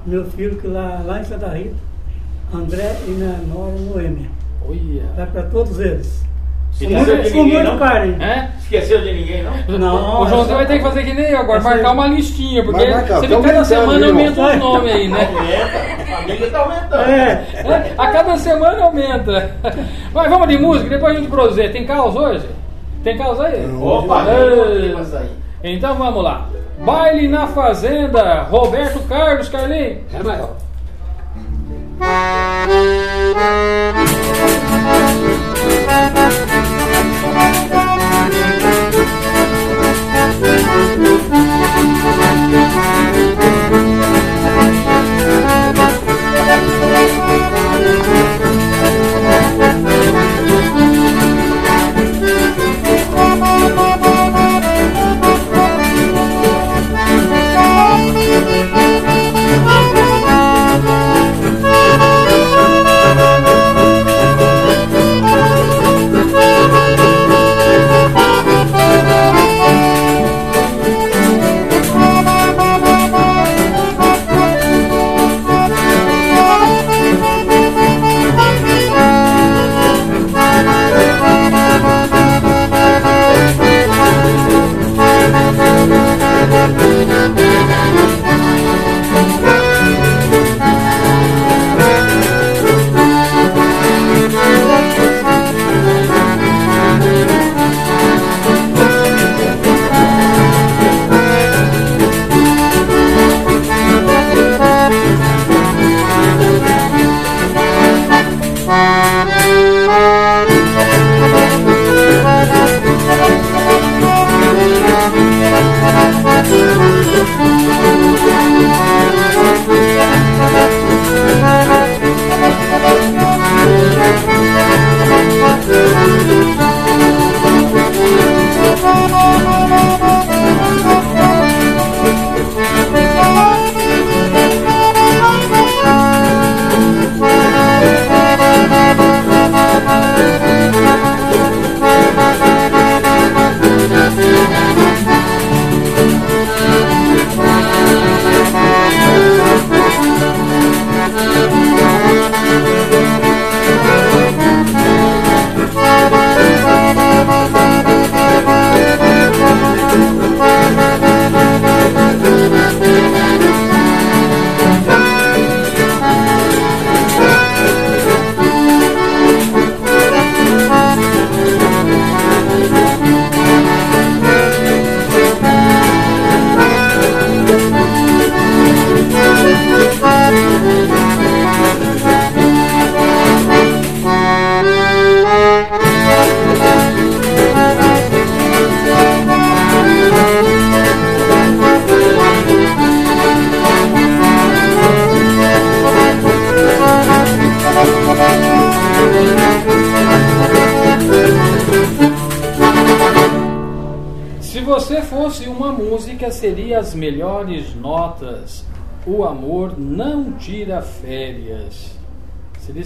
Meu 0.06 0.24
filho 0.26 0.56
que 0.58 0.68
lá, 0.68 1.02
lá 1.04 1.20
em 1.20 1.24
Santa 1.24 1.48
Rita. 1.48 1.89
André 2.54 2.96
e 3.08 3.12
minha 3.12 3.38
nora 3.48 3.72
Noêmia. 3.80 4.28
Olha. 4.68 5.04
Vai 5.16 5.26
pra 5.28 5.44
todos 5.44 5.80
eles. 5.80 6.24
Com 6.78 6.86
Esqueceu 6.86 7.16
muito, 7.16 7.24
de 7.30 7.34
ninguém, 7.36 7.54
muito 7.54 7.72
não? 7.72 7.80
carinho. 7.80 8.22
É? 8.24 8.50
Esqueceu 8.60 9.02
de 9.02 9.12
ninguém, 9.14 9.44
não? 9.44 9.78
Não, 9.80 10.22
o 10.22 10.28
Joãozinho 10.28 10.42
essa- 10.42 10.56
vai 10.56 10.66
ter 10.68 10.78
que 10.78 10.84
fazer 10.84 11.04
que 11.04 11.14
nem 11.14 11.26
eu 11.26 11.40
agora, 11.40 11.62
marcar 11.62 11.92
uma 11.92 12.08
listinha, 12.08 12.64
porque 12.64 12.88
marcar, 12.88 13.20
você 13.20 13.28
vê 13.28 13.42
cada 13.42 13.64
semana 13.66 14.08
aumenta 14.08 14.48
os 14.48 14.56
nomes 14.58 14.94
aí, 14.94 15.08
né? 15.10 15.26
Aumenta, 15.26 16.04
a 16.14 16.18
família 16.18 16.50
tá 16.52 16.60
aumentando. 16.60 17.10
É. 17.10 17.46
É, 17.66 17.94
A 17.98 18.08
cada 18.12 18.38
semana 18.38 18.84
aumenta. 18.84 19.56
Mas 20.14 20.30
vamos 20.30 20.48
de 20.48 20.58
música, 20.58 20.90
depois 20.90 21.16
a 21.16 21.20
gente 21.20 21.30
produzir. 21.30 21.72
Tem 21.72 21.86
caos 21.86 22.16
hoje? 22.16 22.48
Tem 23.04 23.18
caos 23.18 23.40
aí? 23.42 23.66
Não. 23.68 23.84
Opa. 23.84 24.26
Então 25.64 25.96
vamos 25.96 26.24
lá. 26.24 26.48
Baile 26.80 27.28
na 27.28 27.48
Fazenda, 27.48 28.44
Roberto 28.44 29.00
Carlos, 29.10 29.50
Carlinhos. 29.50 29.98
É 30.14 30.24
maior. 30.24 30.52
Thank 32.00 32.40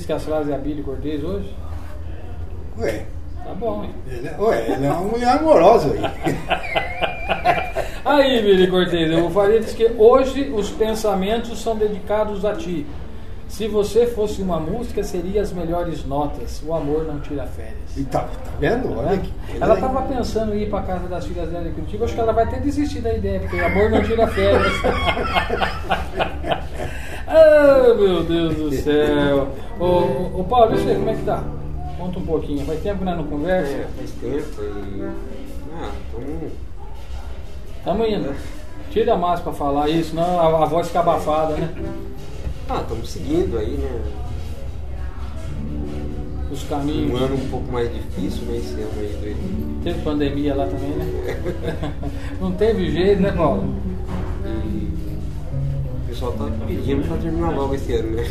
disse 0.03 0.07
que 0.07 0.13
as 0.13 0.23
frases 0.25 0.51
é 0.51 0.55
a 0.55 0.57
Billy 0.57 0.83
Cortez 0.83 1.23
hoje? 1.23 1.53
Ué, 2.77 3.05
Tá 3.45 3.53
bom, 3.53 3.83
hein? 3.83 3.91
ele 4.07 4.27
é, 4.27 4.35
ué, 4.39 4.71
ele 4.71 4.85
é 4.85 4.89
uma 4.89 5.01
mulher 5.01 5.29
amorosa 5.37 5.91
aí. 5.93 6.01
Aí, 8.05 8.41
Billy 8.41 8.67
Cortez, 8.67 9.11
eu 9.11 9.29
faria 9.29 9.59
diz 9.59 9.73
que 9.73 9.85
hoje 9.97 10.49
os 10.53 10.69
pensamentos 10.69 11.61
são 11.61 11.75
dedicados 11.75 12.45
a 12.45 12.53
ti. 12.53 12.85
Se 13.49 13.67
você 13.67 14.07
fosse 14.07 14.41
uma 14.41 14.59
música, 14.59 15.03
seria 15.03 15.41
as 15.41 15.51
melhores 15.53 16.05
notas. 16.05 16.61
O 16.65 16.73
amor 16.73 17.05
não 17.05 17.19
tira 17.19 17.45
férias. 17.45 17.95
E 17.95 18.03
tá, 18.05 18.21
tá 18.21 18.51
vendo? 18.59 18.91
Olha 18.97 19.09
Né? 19.11 19.15
aqui. 19.15 19.33
Ela 19.61 19.75
estava 19.75 20.01
pensando 20.03 20.55
em 20.55 20.63
ir 20.63 20.69
para 20.69 20.81
casa 20.83 21.07
das 21.07 21.25
filhas 21.25 21.49
dela 21.49 21.67
em 21.67 21.73
Curitiba. 21.73 22.05
Acho 22.05 22.15
que 22.15 22.19
ela 22.19 22.33
vai 22.33 22.47
ter 22.47 22.61
desistido 22.61 23.03
da 23.03 23.13
ideia, 23.13 23.39
porque 23.41 23.55
o 23.57 23.65
amor 23.65 23.89
não 23.91 24.01
tira 24.01 24.25
férias. 24.27 24.73
ah, 27.35 27.93
meu 27.95 28.23
Deus 28.23 28.55
do 28.55 28.71
céu. 28.71 29.47
Ô, 29.79 29.85
ô, 29.85 30.39
ô, 30.39 30.43
Paulo, 30.43 30.71
deixa 30.71 30.83
eu 30.83 30.87
ver 30.93 30.95
como 30.99 31.09
é 31.09 31.15
que 31.15 31.23
tá. 31.23 31.43
Conta 31.97 32.19
um 32.19 32.25
pouquinho. 32.25 32.65
Faz 32.65 32.81
tempo 32.81 32.99
que 32.99 33.05
nós 33.05 33.17
não 33.17 33.23
conversa? 33.25 33.71
É, 33.71 33.87
faz 33.97 34.11
tempo 34.11 34.61
e. 34.61 35.03
Ah. 35.75 35.91
Tamo 37.83 38.05
indo. 38.05 38.33
Tira 38.91 39.13
a 39.13 39.17
máscara 39.17 39.43
para 39.43 39.53
falar 39.53 39.89
isso, 39.89 40.11
senão 40.11 40.39
a, 40.39 40.63
a 40.63 40.65
voz 40.65 40.87
fica 40.87 40.99
abafada, 40.99 41.55
né? 41.55 41.69
Ah, 42.69 42.81
estamos 42.81 43.09
seguindo 43.09 43.57
aí, 43.57 43.71
né? 43.71 44.01
Os 46.51 46.63
Um 46.63 46.67
caminhos. 46.67 47.19
ano 47.21 47.35
um 47.35 47.49
pouco 47.49 47.71
mais 47.71 47.91
difícil, 47.91 48.43
né? 48.45 48.57
Esse 48.57 48.73
ano 48.75 48.91
aí. 48.99 49.35
Teve 49.83 50.01
pandemia 50.01 50.53
lá 50.55 50.67
também, 50.67 50.89
né? 50.91 51.33
Não 52.39 52.51
teve 52.51 52.91
jeito, 52.91 53.21
né, 53.21 53.31
Paulo? 53.31 53.73
Pessoal 56.23 56.49
tá 56.49 56.65
pedindo 56.65 57.05
pra 57.07 57.17
terminar 57.17 57.49
logo 57.51 57.75
esse 57.75 57.93
ano, 57.93 58.11
né? 58.11 58.23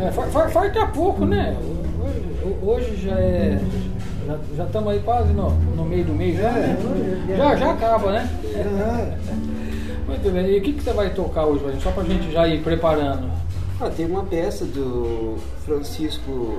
É, 0.00 0.10
fa- 0.10 0.26
fa- 0.26 0.48
faz 0.48 0.66
daqui 0.72 0.78
a 0.78 0.86
pouco, 0.88 1.24
né? 1.24 1.56
Hoje, 2.02 2.56
hoje 2.62 2.96
já 3.06 3.14
é. 3.20 3.60
Já, 4.56 4.64
estamos 4.64 4.92
aí 4.92 5.00
quase 5.00 5.32
no, 5.32 5.50
no 5.76 5.84
meio 5.84 6.04
do 6.04 6.12
mês 6.12 6.36
já, 6.36 6.50
né? 6.50 6.76
Já, 7.36 7.54
já 7.56 7.70
acaba, 7.72 8.10
né? 8.12 8.28
É. 8.52 9.16
Muito 10.08 10.32
bem. 10.32 10.46
E 10.50 10.58
o 10.58 10.62
que, 10.62 10.72
que 10.72 10.82
você 10.82 10.92
vai 10.92 11.10
tocar 11.10 11.44
hoje, 11.46 11.62
Valinho? 11.62 11.80
Só 11.82 11.90
pra 11.92 12.02
gente 12.02 12.32
já 12.32 12.48
ir 12.48 12.62
preparando. 12.62 13.30
Ah, 13.80 13.90
tem 13.90 14.06
uma 14.06 14.24
peça 14.24 14.64
do 14.64 15.36
Francisco 15.64 16.58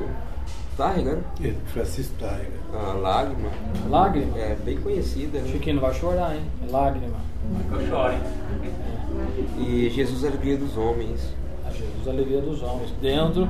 Tárrega, 0.78 1.16
né? 1.16 1.22
Ele, 1.42 1.58
Francisco 1.74 2.14
Taiga. 2.18 2.60
A 2.74 2.94
Lágrima. 2.94 3.50
Lágrima? 3.90 4.38
É 4.38 4.56
bem 4.64 4.78
conhecida, 4.78 5.40
né? 5.40 5.50
Chiquinho 5.52 5.76
não 5.76 5.82
vai 5.82 5.94
chorar, 5.94 6.34
hein? 6.36 6.44
Lágrima. 6.72 7.18
Eu 7.74 7.88
choro, 7.88 8.14
hein? 8.14 8.20
E 9.60 9.90
Jesus 9.90 10.24
Alegria 10.26 10.58
dos 10.58 10.78
Homens. 10.78 11.34
A 11.68 11.72
Jesus, 11.72 12.08
a 12.08 12.10
alegria 12.12 12.42
dos 12.42 12.64
homens. 12.64 12.92
Dentro. 13.02 13.48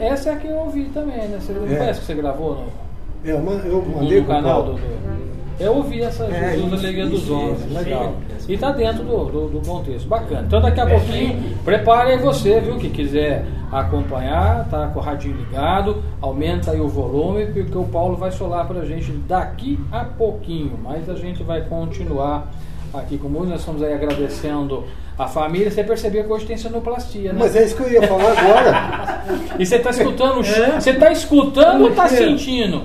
Essa 0.00 0.30
é 0.30 0.32
a 0.34 0.36
que 0.36 0.46
eu 0.46 0.56
ouvi 0.56 0.84
também, 0.92 1.16
né? 1.28 1.38
Você 1.40 1.52
não 1.52 1.66
É. 1.66 1.76
parece 1.76 2.00
que 2.00 2.06
você 2.06 2.14
gravou 2.14 2.54
no, 2.54 3.28
É, 3.28 3.32
eu, 3.32 3.40
man- 3.40 3.62
eu 3.64 3.82
no, 3.82 3.96
mandei 3.96 4.20
no 4.20 4.26
canal 4.26 4.62
do, 4.62 4.72
Paulo. 4.72 4.78
do- 4.78 5.26
Eu 5.58 5.74
ouvi 5.76 6.02
essa 6.02 6.24
É, 6.24 6.50
Jesus, 6.50 6.64
a 6.72 6.76
isso, 6.76 6.84
alegria 6.84 7.06
dos 7.06 7.22
isso, 7.22 7.34
homens. 7.34 7.60
isso, 7.64 7.74
Legal. 7.78 8.14
sim. 8.40 8.52
E 8.52 8.58
tá 8.58 8.72
dentro 8.72 9.02
do, 9.04 9.24
do, 9.24 9.48
do 9.58 9.66
contexto. 9.66 10.06
Bacana. 10.06 10.42
Então 10.46 10.60
daqui 10.60 10.80
a 10.80 10.86
pouquinho, 10.86 11.56
prepare 11.64 12.10
aí 12.12 12.18
você, 12.18 12.60
viu? 12.60 12.76
Que 12.76 12.90
quiser 12.90 13.46
acompanhar, 13.72 14.68
tá 14.68 14.88
com 14.88 14.98
o 14.98 15.02
radinho 15.02 15.34
ligado, 15.36 16.02
aumenta 16.20 16.72
aí 16.72 16.80
o 16.80 16.88
volume, 16.88 17.46
porque 17.46 17.76
o 17.78 17.84
Paulo 17.84 18.16
vai 18.16 18.30
solar 18.32 18.66
pra 18.68 18.84
gente 18.84 19.10
daqui 19.26 19.78
a 19.90 20.04
pouquinho. 20.04 20.78
Mas 20.82 21.08
a 21.08 21.14
gente 21.14 21.42
vai 21.42 21.62
continuar 21.62 22.52
aqui 23.00 23.18
com 23.18 23.28
música. 23.28 23.50
Nós 23.52 23.60
estamos 23.60 23.82
aí 23.82 23.92
agradecendo 23.92 24.84
a 25.18 25.26
família. 25.26 25.70
Você 25.70 25.82
percebeu 25.84 26.24
que 26.24 26.32
hoje 26.32 26.46
tem 26.46 26.56
sonoplastia, 26.56 27.32
né? 27.32 27.38
Mas 27.40 27.54
é 27.56 27.64
isso 27.64 27.76
que 27.76 27.82
eu 27.82 27.90
ia 27.90 28.02
falar 28.06 28.32
agora. 28.38 29.24
E 29.58 29.64
você 29.66 29.78
tá 29.78 29.90
escutando 29.90 30.36
o 30.38 30.40
É. 30.40 30.44
cheiro? 30.44 30.72
Você 30.80 30.92
tá 30.94 31.12
escutando 31.12 31.82
ou 31.84 31.90
tá 31.92 32.08
cheiro. 32.08 32.30
sentindo? 32.38 32.82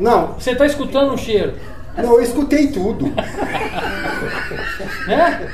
Não, 0.00 0.34
Você 0.38 0.54
tá 0.54 0.66
escutando 0.66 1.12
o 1.14 1.18
cheiro? 1.18 1.54
não, 1.96 2.14
eu 2.14 2.22
escutei 2.22 2.66
tudo. 2.68 3.12
né? 5.06 5.48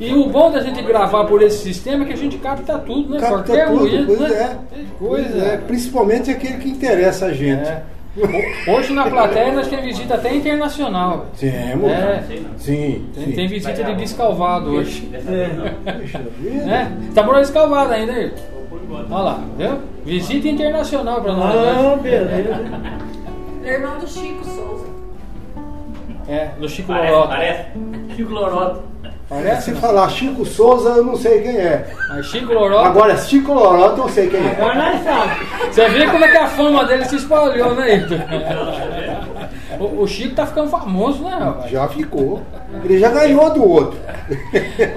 E 0.00 0.14
o 0.14 0.28
bom 0.28 0.50
da 0.50 0.60
gente 0.62 0.82
gravar 0.82 1.24
por 1.24 1.42
esse 1.42 1.58
sistema 1.62 2.04
é 2.04 2.06
que 2.06 2.12
a 2.12 2.16
gente 2.16 2.38
capta 2.38 2.78
tudo, 2.78 3.10
né? 3.14 3.20
Capta 3.20 3.36
Qualquer 3.44 3.66
tudo, 3.68 3.78
ruído, 3.80 4.06
pois 4.06 4.20
né? 4.20 4.56
é. 4.72 4.84
Coisa. 4.98 5.38
É, 5.44 5.56
principalmente 5.58 6.30
aquele 6.30 6.58
que 6.58 6.68
interessa 6.70 7.26
a 7.26 7.32
gente. 7.32 7.68
É. 7.68 7.82
Ho- 8.16 8.72
Hoje 8.72 8.92
na 8.92 9.08
plateia 9.08 9.52
nós 9.52 9.68
temos 9.68 9.84
visita 9.84 10.14
até 10.14 10.34
internacional. 10.34 11.26
Temos. 11.38 11.90
É. 11.92 12.22
Sim, 12.58 13.06
Tem, 13.14 13.24
sim. 13.26 13.32
tem 13.32 13.46
visita 13.48 13.84
de 13.84 13.94
descalvado 13.94 14.70
hoje. 14.70 15.08
É. 15.14 16.86
Tá 17.14 17.22
por 17.22 17.36
descalvado 17.36 17.92
ainda 17.92 18.12
aí. 18.12 18.32
Olha 18.90 19.22
lá, 19.22 19.40
viu? 19.56 19.78
Visita 20.04 20.48
internacional 20.48 21.20
pra 21.22 21.32
nós. 21.32 21.54
Ah, 21.54 21.96
né? 21.96 21.98
beleza. 22.02 22.60
Irmão 23.64 23.98
do 23.98 24.08
Chico 24.08 24.44
Souza. 24.44 24.86
É, 26.28 26.50
no 26.58 26.68
Chico 26.68 26.92
Lorota. 26.92 27.28
parece. 27.28 27.68
Chico 28.16 28.32
Loroto. 28.32 28.82
Parece? 29.30 29.72
Se 29.72 29.80
falar 29.80 30.08
Chico 30.08 30.44
Souza, 30.44 30.88
eu 30.90 31.04
não 31.04 31.14
sei 31.14 31.40
quem 31.40 31.56
é. 31.56 31.86
Mas 32.08 32.26
Chico 32.26 32.52
Lorota. 32.52 32.88
Agora, 32.88 33.16
Chico 33.16 33.54
Lorota, 33.54 34.00
eu 34.00 34.08
sei 34.08 34.28
quem 34.28 34.40
é. 34.40 34.50
Agora 34.50 34.74
nós 34.74 35.04
sabemos. 35.04 35.48
Você 35.70 35.88
vê 35.88 36.06
como 36.06 36.24
é 36.24 36.28
que 36.32 36.36
a 36.36 36.46
fama 36.48 36.84
dele 36.84 37.04
se 37.04 37.14
espalhou, 37.14 37.74
né, 37.76 37.94
Ito? 37.94 38.14
O, 39.78 40.02
o 40.02 40.08
Chico 40.08 40.34
tá 40.34 40.44
ficando 40.46 40.68
famoso, 40.68 41.22
né, 41.22 41.36
rapaz? 41.38 41.70
Já 41.70 41.86
ficou. 41.86 42.42
Ele 42.82 42.98
já 42.98 43.08
ganhou 43.10 43.54
do 43.54 43.68
outro. 43.68 43.96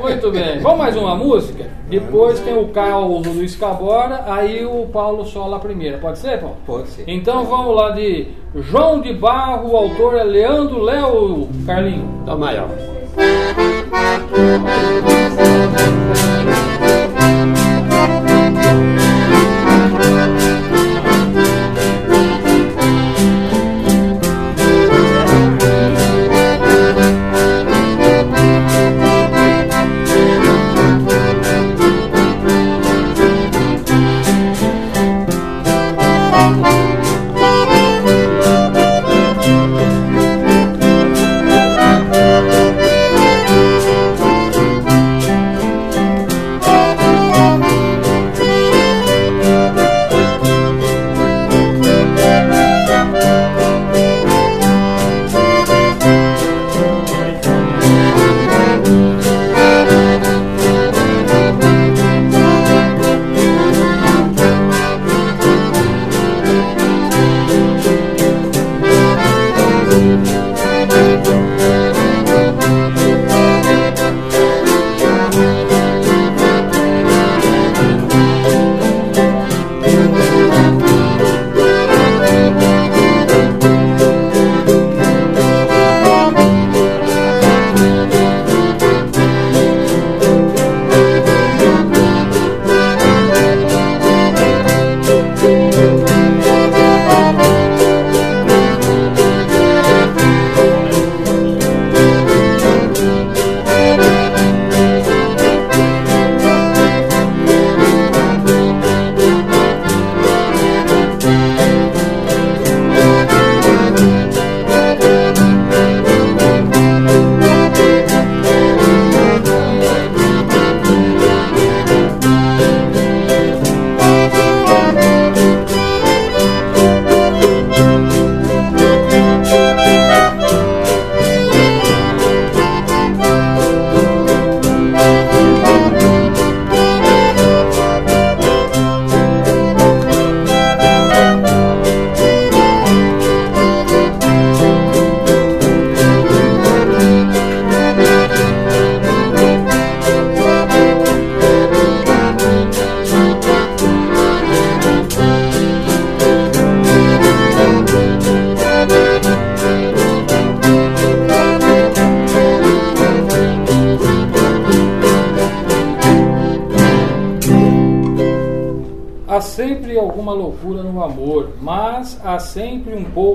Muito 0.01 0.31
bem. 0.31 0.59
Vamos 0.59 0.79
mais 0.79 0.97
uma 0.97 1.15
música? 1.15 1.67
Depois 1.87 2.39
tem 2.39 2.57
o 2.57 2.69
Carlos 2.69 3.27
Luiz 3.27 3.55
Cabora, 3.55 4.23
aí 4.25 4.65
o 4.65 4.87
Paulo 4.87 5.25
sola 5.25 5.57
a 5.57 5.59
primeira. 5.59 5.99
Pode 5.99 6.17
ser, 6.17 6.39
Paulo? 6.39 6.57
Pode 6.65 6.87
ser. 6.87 7.03
Então 7.07 7.45
vamos 7.45 7.75
lá 7.75 7.91
de 7.91 8.29
João 8.55 8.99
de 8.99 9.13
Barro, 9.13 9.73
o 9.73 9.77
autor 9.77 10.15
é 10.15 10.23
Leandro 10.23 10.81
Léo 10.81 11.47
Carlinho. 11.67 12.23
Dó 12.25 12.35
maior. 12.35 12.69
Thank 14.43 15.12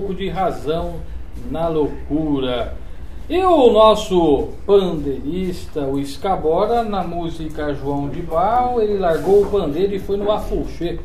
pouco 0.09 0.15
de 0.15 0.29
razão 0.29 0.97
na 1.51 1.69
loucura. 1.69 2.75
E 3.29 3.39
o 3.43 3.71
nosso 3.71 4.49
pandeirista, 4.67 5.83
o 5.83 5.99
Escabora, 5.99 6.83
na 6.83 7.03
música 7.03 7.75
João 7.75 8.09
de 8.09 8.23
Barro, 8.23 8.81
ele 8.81 8.99
largou 8.99 9.43
o 9.43 9.51
pandeiro 9.51 9.95
e 9.95 9.99
foi 9.99 10.17
no 10.17 10.33
afuxê. 10.33 10.99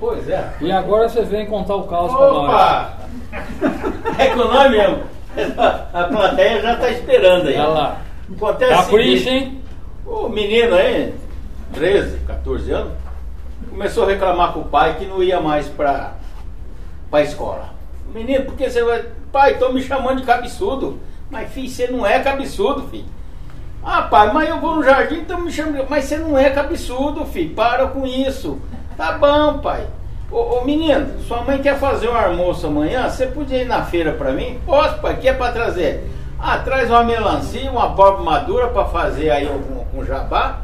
Pois 0.00 0.28
é. 0.28 0.52
E 0.60 0.72
agora 0.72 1.08
você 1.08 1.22
vem 1.22 1.46
contar 1.46 1.76
o 1.76 1.84
caos 1.84 2.12
pra 2.12 2.32
nós. 2.32 2.44
Opa! 2.44 2.98
É 4.18 4.26
que 4.26 4.38
o 4.38 4.52
nome 4.52 4.70
mesmo. 4.70 4.98
A 5.92 6.04
plateia 6.04 6.60
já 6.60 6.74
está 6.74 6.90
esperando 6.90 7.46
aí. 7.46 7.56
Olha 7.56 7.68
lá. 7.68 8.02
Acontece 8.36 8.72
o 8.72 8.76
Capricha, 8.76 9.30
hein? 9.30 9.62
O 10.04 10.28
menino 10.28 10.74
aí, 10.74 11.14
13, 11.72 12.18
14 12.26 12.72
anos, 12.72 12.92
começou 13.70 14.04
a 14.04 14.08
reclamar 14.08 14.52
com 14.52 14.60
o 14.60 14.64
pai 14.64 14.96
que 14.96 15.06
não 15.06 15.22
ia 15.22 15.40
mais 15.40 15.68
pra, 15.68 16.14
pra 17.10 17.22
escola. 17.22 17.77
Menino, 18.14 18.44
por 18.46 18.54
que 18.54 18.68
você 18.68 18.82
vai. 18.82 19.04
Pai, 19.32 19.52
estão 19.52 19.72
me 19.72 19.82
chamando 19.82 20.20
de 20.20 20.26
cabeçudo. 20.26 20.98
Mas 21.30 21.50
filho, 21.52 21.68
você 21.68 21.86
não 21.88 22.06
é 22.06 22.18
cabeçudo, 22.20 22.82
filho. 22.88 23.04
Ah, 23.84 24.02
pai, 24.02 24.32
mas 24.32 24.48
eu 24.48 24.58
vou 24.60 24.76
no 24.76 24.82
jardim, 24.82 25.20
estão 25.20 25.40
me 25.40 25.52
chamando. 25.52 25.84
de- 25.84 25.90
Mas 25.90 26.04
você 26.04 26.16
não 26.16 26.36
é 26.38 26.50
cabeçudo, 26.50 27.24
filho. 27.26 27.54
Para 27.54 27.86
com 27.88 28.06
isso. 28.06 28.58
Tá 28.96 29.12
bom, 29.12 29.58
pai. 29.58 29.86
Ô, 30.30 30.36
ô, 30.58 30.64
menino, 30.64 31.20
sua 31.20 31.42
mãe 31.42 31.58
quer 31.62 31.78
fazer 31.78 32.08
um 32.08 32.16
almoço 32.16 32.66
amanhã? 32.66 33.08
Você 33.08 33.26
podia 33.26 33.62
ir 33.62 33.66
na 33.66 33.82
feira 33.84 34.12
pra 34.12 34.32
mim? 34.32 34.58
Posso, 34.66 34.98
pai. 35.00 35.16
Que 35.16 35.28
é 35.28 35.32
pra 35.32 35.52
trazer? 35.52 36.10
Ah, 36.38 36.58
traz 36.58 36.90
uma 36.90 37.02
melancia, 37.04 37.70
uma 37.70 37.84
abóbora 37.86 38.22
madura 38.22 38.68
pra 38.68 38.84
fazer 38.86 39.30
aí 39.30 39.46
um, 39.48 39.98
um 40.00 40.04
jabá. 40.04 40.60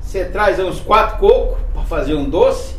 Você 0.00 0.24
traz 0.26 0.58
uns 0.58 0.80
quatro 0.80 1.18
cocos 1.18 1.58
pra 1.72 1.82
fazer 1.82 2.14
um 2.14 2.24
doce. 2.28 2.76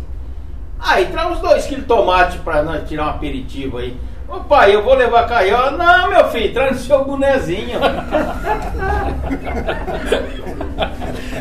Aí 0.85 1.05
traz 1.07 1.31
uns 1.31 1.39
dois 1.39 1.65
quilos 1.65 1.83
de 1.83 1.87
tomate 1.87 2.37
pra 2.39 2.61
nós 2.61 2.87
tirar 2.87 3.05
um 3.05 3.09
aperitivo 3.09 3.77
aí. 3.77 3.95
Ô 4.27 4.39
pai, 4.41 4.73
eu 4.75 4.83
vou 4.83 4.95
levar 4.95 5.27
caiola. 5.27 5.71
Não, 5.71 6.09
meu 6.09 6.27
filho, 6.29 6.53
traz 6.53 6.81
o 6.81 6.83
seu 6.85 7.05
bonezinho. 7.05 7.79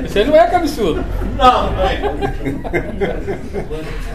Você 0.03 0.25
não 0.25 0.35
é 0.37 0.47
cabeçudo. 0.47 1.03
Não, 1.39 1.71
não 1.73 1.83
é. 1.83 2.01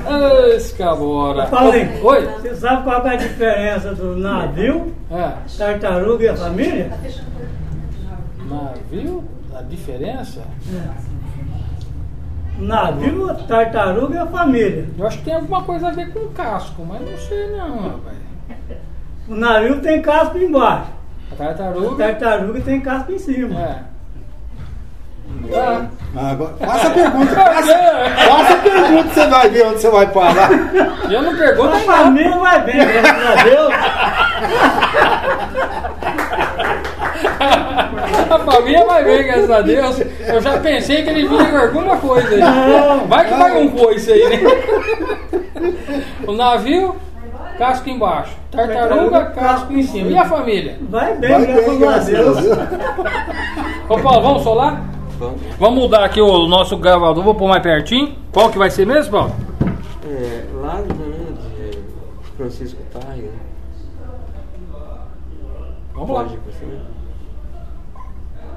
Ah, 0.06 0.56
Escabora. 0.56 1.48
Paulinho, 1.48 2.06
Oi? 2.06 2.26
você 2.28 2.56
sabe 2.56 2.84
qual 2.84 3.06
é 3.08 3.14
a 3.14 3.16
diferença 3.16 3.96
do 3.96 4.16
navio, 4.18 4.94
É, 5.12 5.32
tartaruga 5.58 6.24
e 6.26 6.28
a 6.30 6.36
família? 6.36 6.92
navio? 8.50 9.24
A 9.56 9.62
diferença? 9.64 10.42
Navio, 12.58 13.34
tartaruga 13.48 14.16
e 14.16 14.18
a 14.18 14.26
família. 14.26 14.90
Eu 14.98 15.06
acho 15.08 15.18
que 15.20 15.26
tem 15.26 15.36
alguma 15.36 15.64
coisa 15.64 15.88
a 15.90 15.92
ver 15.92 16.12
com 16.12 16.28
casco, 16.30 16.84
mas 16.88 17.02
não 17.02 17.18
sei 17.18 17.48
não, 17.56 17.78
rapaz. 17.90 18.18
O 19.28 19.36
navio 19.36 19.80
tem 19.82 20.02
casco 20.02 20.38
embaixo, 20.38 20.88
A 21.32 21.34
a 21.34 21.38
tartaruga. 21.38 22.04
tartaruga 22.04 22.62
tem 22.62 22.82
casco 22.82 23.12
em 23.12 23.20
cima. 23.20 23.60
É. 23.60 23.76
Tá. 25.52 25.86
Agora, 26.16 26.54
faça 26.56 26.88
a 26.88 26.92
pergunta. 26.92 27.36
Faça, 27.36 27.74
faça 28.28 28.54
a 28.54 28.58
pergunta, 28.58 29.10
você 29.14 29.28
vai 29.28 29.50
ver 29.50 29.66
onde 29.68 29.80
você 29.82 29.90
vai 29.90 30.08
parar. 30.08 30.50
E 31.10 31.14
eu 31.14 31.22
não 31.22 31.36
pergunto 31.38 31.76
A 31.76 31.80
família 31.80 32.38
vai 32.38 32.64
bem, 32.64 32.78
graças 32.78 33.26
a 33.26 33.44
Deus. 33.44 33.74
A 37.40 38.40
família 38.40 38.86
vai 38.86 39.04
ver, 39.04 39.24
graças 39.24 39.52
a 39.52 39.62
Deus. 39.62 40.00
Eu 40.00 40.42
já 40.42 40.58
pensei 40.60 41.04
que 41.04 41.10
ele 41.10 41.28
vinha 41.28 41.46
com 41.50 41.58
alguma 41.58 41.98
coisa 41.98 42.28
aí. 42.30 42.40
Não. 42.40 43.08
Vai 43.08 43.26
que 43.28 43.34
vai 43.34 43.62
um 43.62 43.70
coice 43.70 44.12
aí, 44.12 44.30
né? 44.30 44.50
O 46.28 46.34
navio, 46.34 46.96
casco 47.58 47.90
embaixo. 47.90 48.36
Tartaruga, 48.52 49.26
casco 49.28 49.74
em 49.74 49.84
cima. 49.84 50.10
E 50.10 50.18
a 50.18 50.26
família? 50.26 50.78
Vai 50.90 51.16
bem, 51.16 51.30
Vai 51.32 51.46
bem, 51.46 51.80
graças 51.80 52.14
a 52.14 52.22
Deus. 52.22 52.38
Ô 53.90 54.00
Paulo, 54.00 54.22
vamos 54.22 54.44
solar? 54.44 54.84
Vamos. 55.20 55.42
Vamos 55.58 55.80
mudar 55.84 56.04
aqui 56.04 56.22
o 56.22 56.48
nosso 56.48 56.78
gravador, 56.78 57.24
vou 57.24 57.34
pôr 57.36 57.48
mais 57.50 57.64
pertinho. 57.64 58.16
Qual 58.32 58.50
que 58.50 58.58
vai 58.58 58.70
ser 58.70 58.86
mesmo, 58.86 59.12
Paulo? 59.12 59.34
É, 60.08 60.44
lá 60.62 60.76
né, 60.76 60.84
de 61.58 61.80
Francisco 62.38 62.82
Taia. 62.94 63.16
né? 63.24 63.32
Vamos 65.94 66.10
lá. 66.12 66.24
Pode 66.24 66.36
ir 66.36 66.97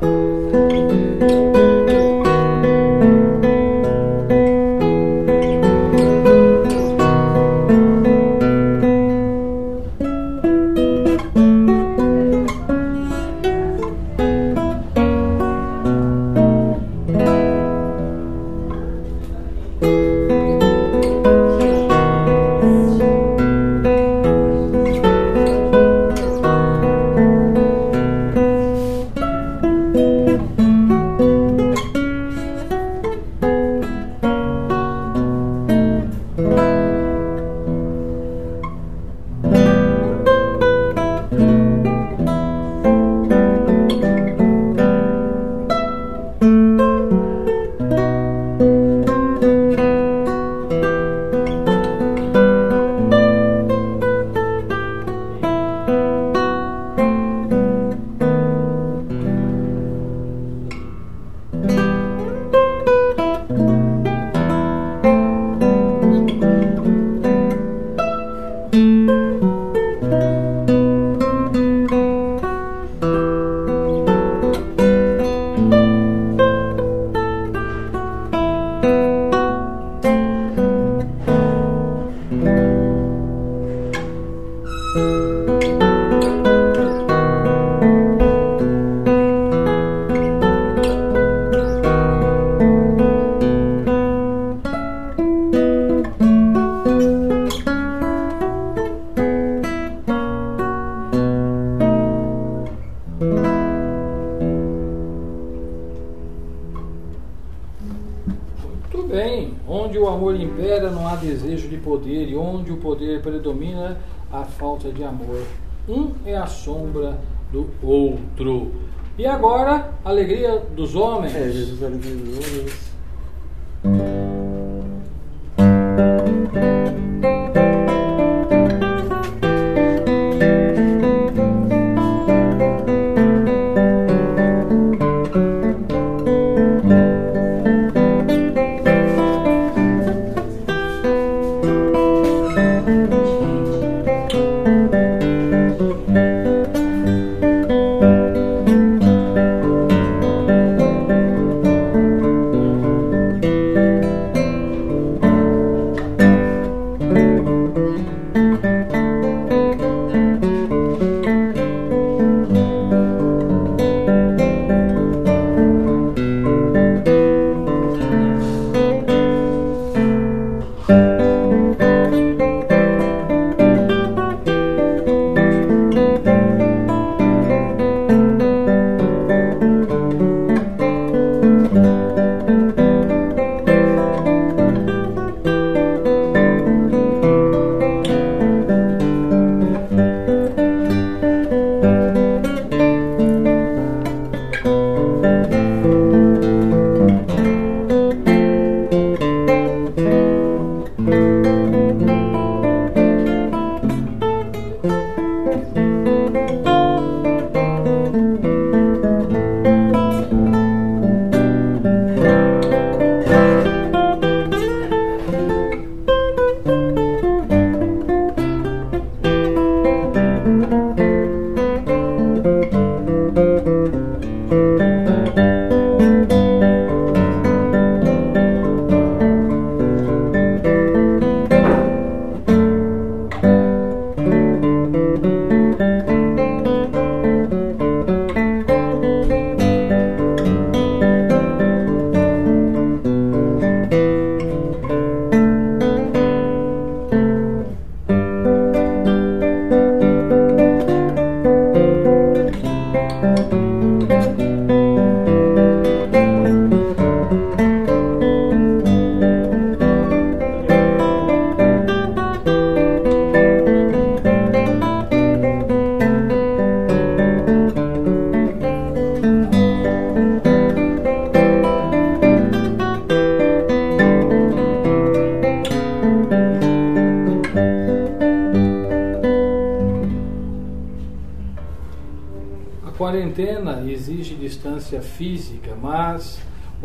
Thank 0.00 1.30
you. 2.24 2.29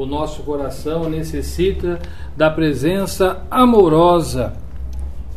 O 0.06 0.08
nosso 0.08 0.44
coração 0.44 1.10
necessita 1.10 2.00
da 2.38 2.50
presença 2.50 3.44
amorosa. 3.50 4.54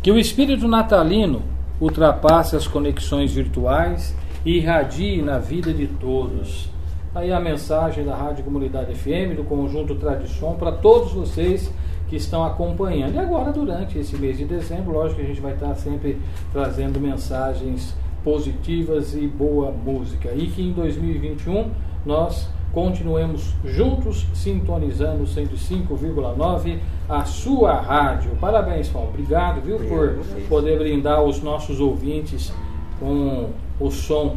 Que 0.02 0.12
o 0.12 0.18
espírito 0.18 0.68
natalino 0.68 1.42
ultrapasse 1.80 2.54
as 2.54 2.66
conexões 2.66 3.32
virtuais 3.32 4.14
e 4.44 4.58
irradie 4.58 5.22
na 5.22 5.38
vida 5.38 5.72
de 5.72 5.86
todos. 5.86 6.68
Aí 7.14 7.32
a 7.32 7.40
mensagem 7.40 8.04
da 8.04 8.14
Rádio 8.14 8.44
Comunidade 8.44 8.94
FM, 8.94 9.34
do 9.36 9.44
Conjunto 9.44 9.94
Tradição, 9.94 10.54
para 10.54 10.70
todos 10.70 11.12
vocês 11.12 11.72
que 12.08 12.16
estão 12.16 12.44
acompanhando. 12.44 13.14
E 13.14 13.18
agora, 13.18 13.50
durante 13.50 13.98
esse 13.98 14.16
mês 14.16 14.36
de 14.36 14.44
dezembro, 14.44 14.92
lógico 14.92 15.16
que 15.20 15.26
a 15.26 15.28
gente 15.28 15.40
vai 15.40 15.54
estar 15.54 15.74
sempre 15.76 16.20
trazendo 16.52 17.00
mensagens 17.00 17.94
positivas 18.22 19.14
e 19.14 19.26
boa 19.26 19.72
música. 19.72 20.30
E 20.34 20.46
que 20.48 20.62
em 20.62 20.72
2021 20.72 21.70
nós 22.04 22.47
continuemos 22.78 23.56
juntos 23.64 24.24
sintonizando 24.32 25.24
105,9 25.24 26.78
a 27.08 27.24
sua 27.24 27.80
rádio. 27.80 28.30
Parabéns, 28.40 28.88
Paulo. 28.88 29.08
Obrigado, 29.08 29.60
viu, 29.60 29.78
por 29.80 30.24
poder 30.48 30.78
brindar 30.78 31.20
os 31.24 31.42
nossos 31.42 31.80
ouvintes 31.80 32.52
com 33.00 33.50
o 33.80 33.90
som 33.90 34.36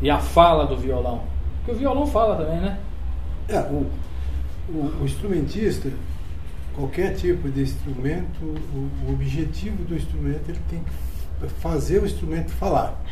e 0.00 0.08
a 0.08 0.20
fala 0.20 0.64
do 0.64 0.76
violão. 0.76 1.22
Porque 1.58 1.72
o 1.72 1.74
violão 1.74 2.06
fala 2.06 2.36
também, 2.36 2.60
né? 2.60 2.78
É, 3.48 3.58
o, 3.58 3.90
o, 4.68 5.00
o 5.00 5.04
instrumentista, 5.04 5.90
qualquer 6.72 7.16
tipo 7.16 7.48
de 7.48 7.62
instrumento, 7.62 8.44
o, 8.44 9.08
o 9.08 9.12
objetivo 9.12 9.82
do 9.82 9.96
instrumento 9.96 10.48
ele 10.48 10.60
tem 10.70 10.84
que 10.84 11.48
fazer 11.58 12.00
o 12.00 12.06
instrumento 12.06 12.52
falar. 12.52 13.02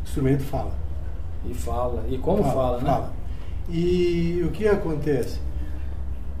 O 0.00 0.04
instrumento 0.04 0.42
fala. 0.42 0.87
E 1.48 1.54
fala. 1.54 2.04
E 2.08 2.18
como 2.18 2.44
fala, 2.44 2.80
né? 2.80 3.10
E 3.68 4.42
o 4.46 4.50
que 4.50 4.66
acontece? 4.66 5.40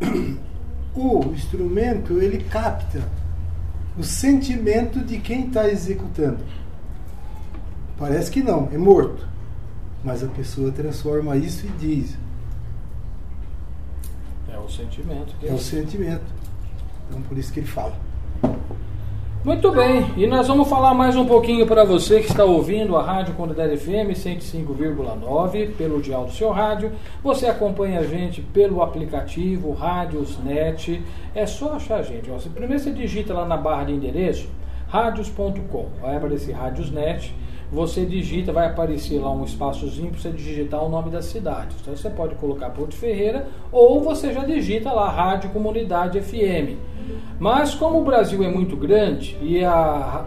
O 0.94 1.32
instrumento 1.32 2.20
ele 2.20 2.42
capta 2.42 3.04
o 3.96 4.02
sentimento 4.02 4.98
de 4.98 5.18
quem 5.18 5.46
está 5.46 5.68
executando. 5.68 6.38
Parece 7.96 8.30
que 8.30 8.42
não, 8.42 8.68
é 8.72 8.78
morto. 8.78 9.28
Mas 10.02 10.24
a 10.24 10.28
pessoa 10.28 10.72
transforma 10.72 11.36
isso 11.36 11.66
e 11.66 11.70
diz. 11.70 12.18
É 14.52 14.58
o 14.58 14.68
sentimento. 14.68 15.34
que 15.38 15.46
É 15.46 15.52
o 15.52 15.58
sentimento. 15.58 16.24
Então 17.08 17.22
por 17.22 17.38
isso 17.38 17.52
que 17.52 17.60
ele 17.60 17.66
fala. 17.66 17.96
Muito 19.48 19.72
bem, 19.72 20.04
e 20.14 20.26
nós 20.26 20.46
vamos 20.46 20.68
falar 20.68 20.92
mais 20.92 21.16
um 21.16 21.24
pouquinho 21.24 21.66
para 21.66 21.82
você 21.82 22.20
que 22.20 22.26
está 22.26 22.44
ouvindo 22.44 22.94
a 22.98 23.02
Rádio 23.02 23.32
Comunidade 23.32 23.78
FM 23.78 24.12
105,9 24.12 25.74
pelo 25.74 26.02
dial 26.02 26.26
do 26.26 26.32
seu 26.32 26.50
rádio. 26.50 26.92
Você 27.24 27.46
acompanha 27.46 28.00
a 28.00 28.04
gente 28.04 28.42
pelo 28.42 28.82
aplicativo 28.82 29.72
Rádiosnet. 29.72 31.02
É 31.34 31.46
só 31.46 31.72
achar 31.72 32.00
a 32.00 32.02
gente. 32.02 32.30
Primeiro 32.50 32.78
você 32.78 32.90
digita 32.90 33.32
lá 33.32 33.46
na 33.46 33.56
barra 33.56 33.84
de 33.84 33.92
endereço 33.94 34.50
radios.com. 34.86 35.86
Vai 36.02 36.18
aparecer 36.18 36.52
Rádiosnet. 36.52 37.34
Você 37.70 38.04
digita, 38.06 38.52
vai 38.52 38.66
aparecer 38.66 39.20
lá 39.20 39.30
um 39.30 39.44
espaçozinho 39.44 40.10
para 40.10 40.20
você 40.20 40.30
digitar 40.30 40.82
o 40.82 40.88
nome 40.88 41.10
da 41.10 41.20
cidade. 41.20 41.76
Então 41.80 41.94
você 41.94 42.08
pode 42.08 42.34
colocar 42.36 42.70
Porto 42.70 42.94
Ferreira 42.94 43.48
ou 43.70 44.02
você 44.02 44.32
já 44.32 44.44
digita 44.44 44.90
lá 44.90 45.10
Rádio 45.10 45.50
Comunidade 45.50 46.20
FM. 46.20 46.78
Mas 47.38 47.74
como 47.74 48.00
o 48.00 48.04
Brasil 48.04 48.42
é 48.42 48.48
muito 48.48 48.76
grande 48.76 49.36
e 49.42 49.62
a 49.64 50.24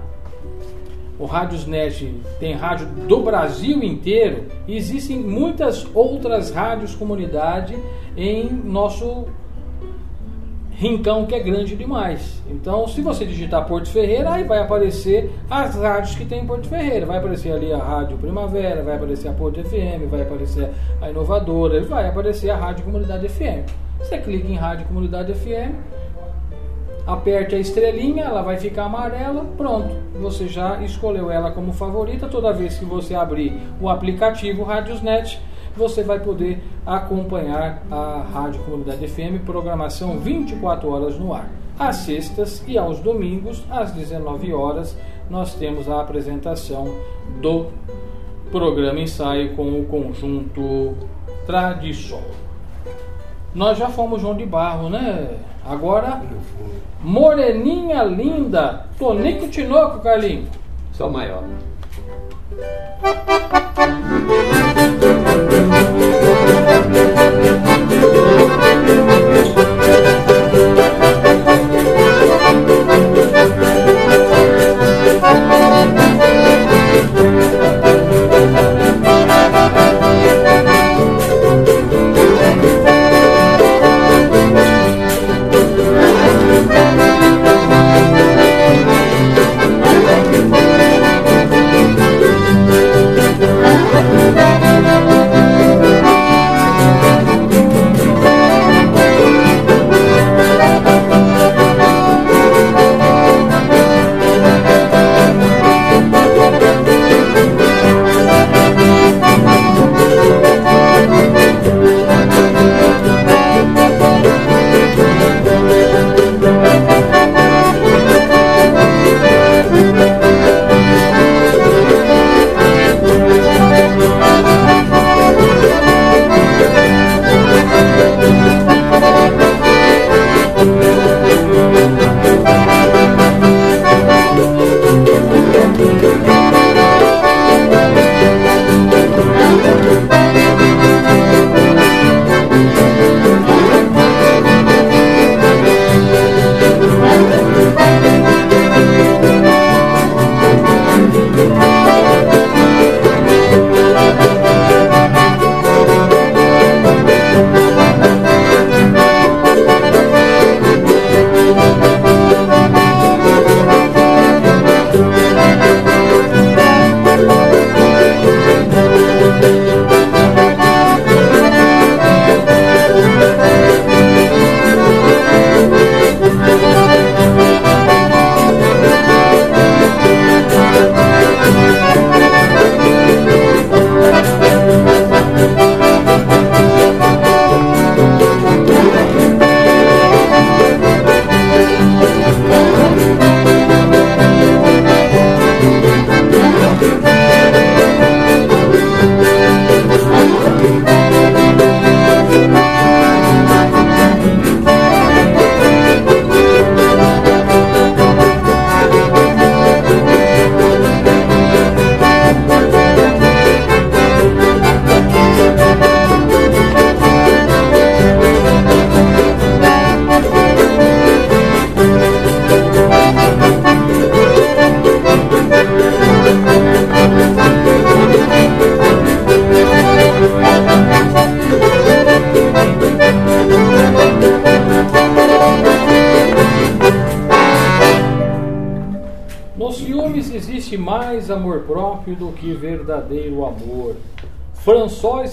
o 1.20 1.26
Rádiosnet 1.26 2.20
tem 2.40 2.56
rádio 2.56 2.88
do 3.08 3.20
Brasil 3.20 3.84
inteiro, 3.84 4.46
existem 4.68 5.20
muitas 5.20 5.86
outras 5.94 6.50
rádios 6.50 6.96
comunidade 6.96 7.78
em 8.18 8.50
nosso 8.50 9.28
rincão 10.82 11.28
que 11.28 11.36
é 11.36 11.40
grande 11.40 11.76
demais. 11.76 12.42
Então, 12.50 12.88
se 12.88 13.02
você 13.02 13.24
digitar 13.24 13.68
Porto 13.68 13.88
Ferreira, 13.88 14.32
aí 14.32 14.44
vai 14.44 14.58
aparecer 14.58 15.32
as 15.48 15.76
rádios 15.76 16.16
que 16.16 16.26
tem 16.26 16.42
em 16.42 16.48
Porto 16.48 16.68
Ferreira. 16.68 17.06
Vai 17.06 17.20
aparecer 17.20 17.52
ali 17.52 17.72
a 17.72 17.78
Rádio 17.78 18.18
Primavera, 18.18 18.82
vai 18.82 18.96
aparecer 18.96 19.28
a 19.28 19.32
Porto 19.32 19.64
FM, 19.64 20.10
vai 20.10 20.24
aparecer 20.24 20.72
a 21.00 21.08
Inovadora, 21.12 21.84
vai 21.84 22.08
aparecer 22.08 22.50
a 22.50 22.56
Rádio 22.56 22.84
Comunidade 22.84 23.30
FM. 23.30 23.70
Você 24.00 24.18
clica 24.18 24.48
em 24.48 24.56
Rádio 24.56 24.88
Comunidade 24.88 25.36
FM, 25.36 25.76
aperte 27.06 27.54
a 27.54 27.60
estrelinha, 27.60 28.24
ela 28.24 28.42
vai 28.42 28.58
ficar 28.58 28.86
amarela, 28.86 29.46
pronto. 29.56 29.96
Você 30.20 30.48
já 30.48 30.82
escolheu 30.82 31.30
ela 31.30 31.52
como 31.52 31.74
favorita. 31.74 32.28
Toda 32.28 32.52
vez 32.52 32.80
que 32.80 32.86
você 32.86 33.14
abrir 33.14 33.54
o 33.80 33.88
aplicativo 33.88 34.64
Radiosnet, 34.64 35.40
você 35.76 36.04
vai 36.04 36.20
poder 36.20 36.62
acompanhar 36.86 37.84
a 37.90 38.26
Rádio 38.34 38.62
Comunidade 38.64 39.08
FM, 39.08 39.44
programação 39.46 40.20
24 40.20 40.90
horas 40.90 41.18
no 41.18 41.34
ar. 41.34 41.50
Às 41.80 41.98
sextas 41.98 42.64
e 42.68 42.78
aos 42.78 43.00
domingos, 43.00 43.64
às 43.70 43.92
19 43.92 44.54
horas, 44.54 44.96
nós 45.30 45.56
temos 45.56 45.90
a 45.90 46.02
apresentação 46.02 46.94
do 47.42 47.68
programa 48.52 49.00
ensaio 49.00 49.56
com 49.56 49.80
o 49.80 49.86
conjunto 49.86 50.96
Tradição. 51.46 52.22
Nós 53.54 53.78
já 53.78 53.90
fomos 53.90 54.22
João 54.22 54.36
de 54.36 54.46
Barro, 54.46 54.90
né? 54.90 55.38
Agora 55.66 56.22
Moreninha 57.04 58.04
linda, 58.04 58.86
Tonico 58.98 59.48
Tinoco, 59.48 60.00
Carlinho. 60.02 60.48
Só 60.94 61.10
maior. 61.10 61.44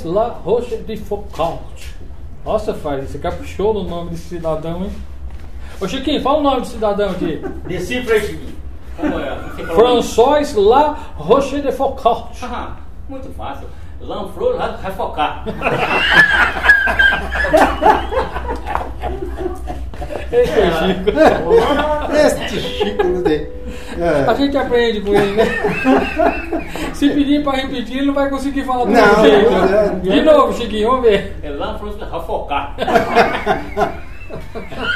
La 0.04 0.28
Roche 0.28 0.76
de 0.76 0.96
Foucault. 0.96 1.60
Nossa, 2.44 2.74
faz, 2.74 3.10
você 3.10 3.18
caprichou 3.18 3.74
no 3.74 3.84
nome 3.84 4.10
desse 4.10 4.28
cidadão, 4.28 4.84
hein? 4.84 4.92
Ô 5.80 5.86
Chiquinho, 5.86 6.22
fala 6.22 6.38
o 6.38 6.42
nome 6.42 6.60
do 6.62 6.66
cidadão 6.66 7.10
aqui. 7.10 7.42
Decifra 7.66 8.14
aí, 8.14 8.20
Chiquinho. 8.20 8.56
Como 8.96 9.20
é? 9.20 9.36
François 9.74 10.54
La 10.54 10.96
Roche 11.16 11.60
de 11.60 11.70
Foucault. 11.72 12.30
Ah, 12.42 12.76
muito 13.08 13.30
fácil. 13.34 13.68
Lanflor 14.00 14.56
refocar. 14.82 15.44
Esse 20.30 20.60
é 20.60 20.70
Chico. 20.72 21.10
Este 22.14 22.60
Chico 22.60 22.97
tem. 23.98 24.08
A 24.08 24.32
É. 24.32 24.36
gente 24.36 24.56
aprende 24.56 25.00
com 25.00 25.14
ele, 25.14 25.32
né? 25.32 25.44
Se 26.94 27.08
pedir 27.10 27.42
pra 27.42 27.52
repetir, 27.52 27.98
ele 27.98 28.06
não 28.06 28.14
vai 28.14 28.28
conseguir 28.30 28.62
falar 28.64 28.84
do 28.84 28.90
Não, 28.90 29.00
mesmo 29.22 29.22
jeito. 29.26 29.50
não, 29.50 29.78
é. 29.78 29.88
De 30.00 30.20
novo, 30.22 30.52
Chiquinho, 30.54 30.90
vamos 30.90 31.04
ver. 31.08 31.36
É 31.42 31.50
Lanflor 31.50 31.94
refocar. 32.12 32.74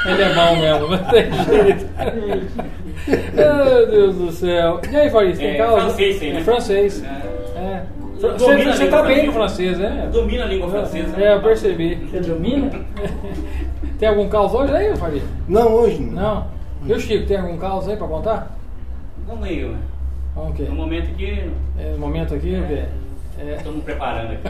Ele 0.05 0.21
é 0.21 0.33
bom 0.33 0.55
mesmo, 0.57 0.87
não 0.89 0.97
tem 1.09 1.31
jeito. 1.31 1.85
Meu 3.33 3.87
Deus 3.89 4.15
do 4.15 4.31
céu. 4.31 4.79
E 4.91 4.95
aí, 4.95 5.09
Farias, 5.09 5.37
tem 5.37 5.47
É, 5.51 5.55
causa? 5.57 5.81
francês, 5.81 6.19
sim, 6.19 6.31
né? 6.33 6.39
É 6.39 6.43
francês. 6.43 7.03
É. 7.03 7.59
É. 7.59 7.83
Você, 8.15 8.27
a 8.27 8.31
você 8.37 8.55
língua 8.55 8.87
tá 8.89 9.01
bem 9.03 9.15
francesa. 9.15 9.25
no 9.25 9.31
francês, 9.33 9.77
né? 9.79 10.09
Domina 10.11 10.43
a 10.43 10.47
língua 10.47 10.69
francesa. 10.69 11.21
É, 11.21 11.33
eu 11.35 11.41
percebi. 11.41 11.95
Você 11.95 12.19
domina? 12.19 12.71
Tem 13.99 14.07
algum 14.09 14.27
caos 14.29 14.53
hoje 14.53 14.73
aí, 14.75 14.95
Farias? 14.95 15.23
Não, 15.47 15.73
hoje 15.73 15.99
não. 16.01 16.21
Não? 16.21 16.47
E 16.85 16.93
o 16.93 16.99
Chico, 16.99 17.25
tem 17.25 17.37
algum 17.37 17.57
caos 17.57 17.87
aí 17.87 17.95
pra 17.95 18.07
contar? 18.07 18.51
Não 19.33 19.41
meio, 19.41 19.69
né? 19.69 19.79
Que 20.55 20.63
No 20.63 20.75
momento 20.75 21.15
que 21.15 21.49
É, 21.79 21.91
no 21.93 21.97
momento 21.97 22.35
aqui, 22.35 22.51
quê? 22.67 22.83
É. 23.39 23.55
estamos 23.55 23.83
preparando 23.83 24.33
aqui. 24.33 24.43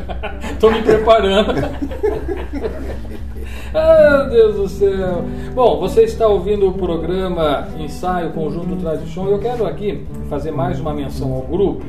Tô 0.59 0.69
me 0.69 0.81
preparando. 0.81 1.53
ah, 3.73 4.27
Deus 4.29 4.57
do 4.57 4.67
céu. 4.67 5.23
Bom, 5.55 5.79
você 5.79 6.03
está 6.03 6.27
ouvindo 6.27 6.67
o 6.67 6.73
programa 6.73 7.69
Ensaio 7.79 8.31
Conjunto 8.31 8.75
Tradição. 8.75 9.29
Eu 9.29 9.39
quero 9.39 9.65
aqui 9.65 10.05
fazer 10.29 10.51
mais 10.51 10.81
uma 10.81 10.93
menção 10.93 11.33
ao 11.33 11.43
grupo. 11.43 11.85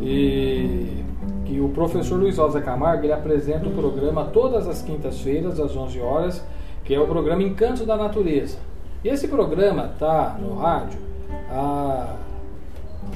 E 0.00 1.04
que 1.44 1.60
o 1.60 1.68
professor 1.68 2.18
Luiz 2.18 2.36
Rosa 2.36 2.60
Camargo 2.60 3.04
ele 3.04 3.12
apresenta 3.12 3.68
o 3.68 3.72
programa 3.72 4.24
todas 4.24 4.66
as 4.66 4.82
quintas-feiras, 4.82 5.60
às 5.60 5.76
11 5.76 6.00
horas, 6.00 6.44
que 6.84 6.92
é 6.92 6.98
o 6.98 7.06
programa 7.06 7.44
Encanto 7.44 7.86
da 7.86 7.96
Natureza. 7.96 8.58
E 9.04 9.08
esse 9.08 9.28
programa 9.28 9.92
está 9.94 10.36
no 10.40 10.56
rádio 10.56 11.11
há 11.50 12.16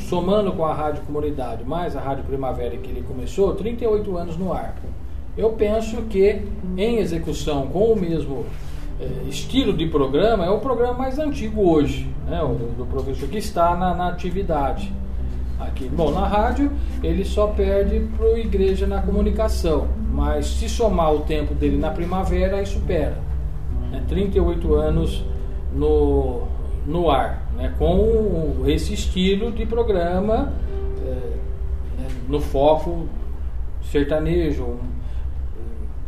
somando 0.00 0.52
com 0.52 0.64
a 0.64 0.74
Rádio 0.74 1.02
Comunidade 1.02 1.64
mais 1.64 1.96
a 1.96 2.00
Rádio 2.00 2.24
Primavera 2.24 2.76
que 2.76 2.90
ele 2.90 3.02
começou, 3.02 3.54
38 3.54 4.16
anos 4.16 4.36
no 4.36 4.52
ar. 4.52 4.76
Eu 5.36 5.50
penso 5.50 6.02
que 6.02 6.42
em 6.76 6.96
execução 6.96 7.66
com 7.66 7.92
o 7.92 7.96
mesmo 7.96 8.46
eh, 8.98 9.28
estilo 9.28 9.74
de 9.74 9.86
programa, 9.86 10.46
é 10.46 10.50
o 10.50 10.58
programa 10.58 10.94
mais 10.94 11.18
antigo 11.18 11.68
hoje, 11.68 12.08
né, 12.26 12.42
o 12.42 12.54
do, 12.54 12.86
professor 12.86 13.28
que 13.28 13.36
está 13.36 13.76
na, 13.76 13.94
na 13.94 14.08
atividade. 14.08 14.90
Aqui. 15.60 15.88
Bom, 15.88 16.10
na 16.10 16.26
rádio 16.26 16.70
ele 17.02 17.24
só 17.24 17.48
perde 17.48 18.00
para 18.16 18.26
o 18.26 18.38
Igreja 18.38 18.86
na 18.86 19.02
Comunicação, 19.02 19.88
mas 20.10 20.46
se 20.46 20.68
somar 20.68 21.12
o 21.12 21.20
tempo 21.20 21.54
dele 21.54 21.76
na 21.76 21.90
primavera, 21.90 22.56
aí 22.56 22.66
supera. 22.66 23.18
Né, 23.90 24.02
38 24.08 24.74
anos 24.74 25.24
no, 25.74 26.42
no 26.86 27.10
ar, 27.10 27.45
né, 27.56 27.72
com 27.78 28.64
esse 28.66 28.92
estilo 28.94 29.50
de 29.50 29.64
programa 29.66 30.52
eh, 31.04 31.36
né, 31.98 32.08
no 32.28 32.40
foco 32.40 33.06
sertanejo, 33.90 34.64
um, 34.64 34.74
um 34.74 34.78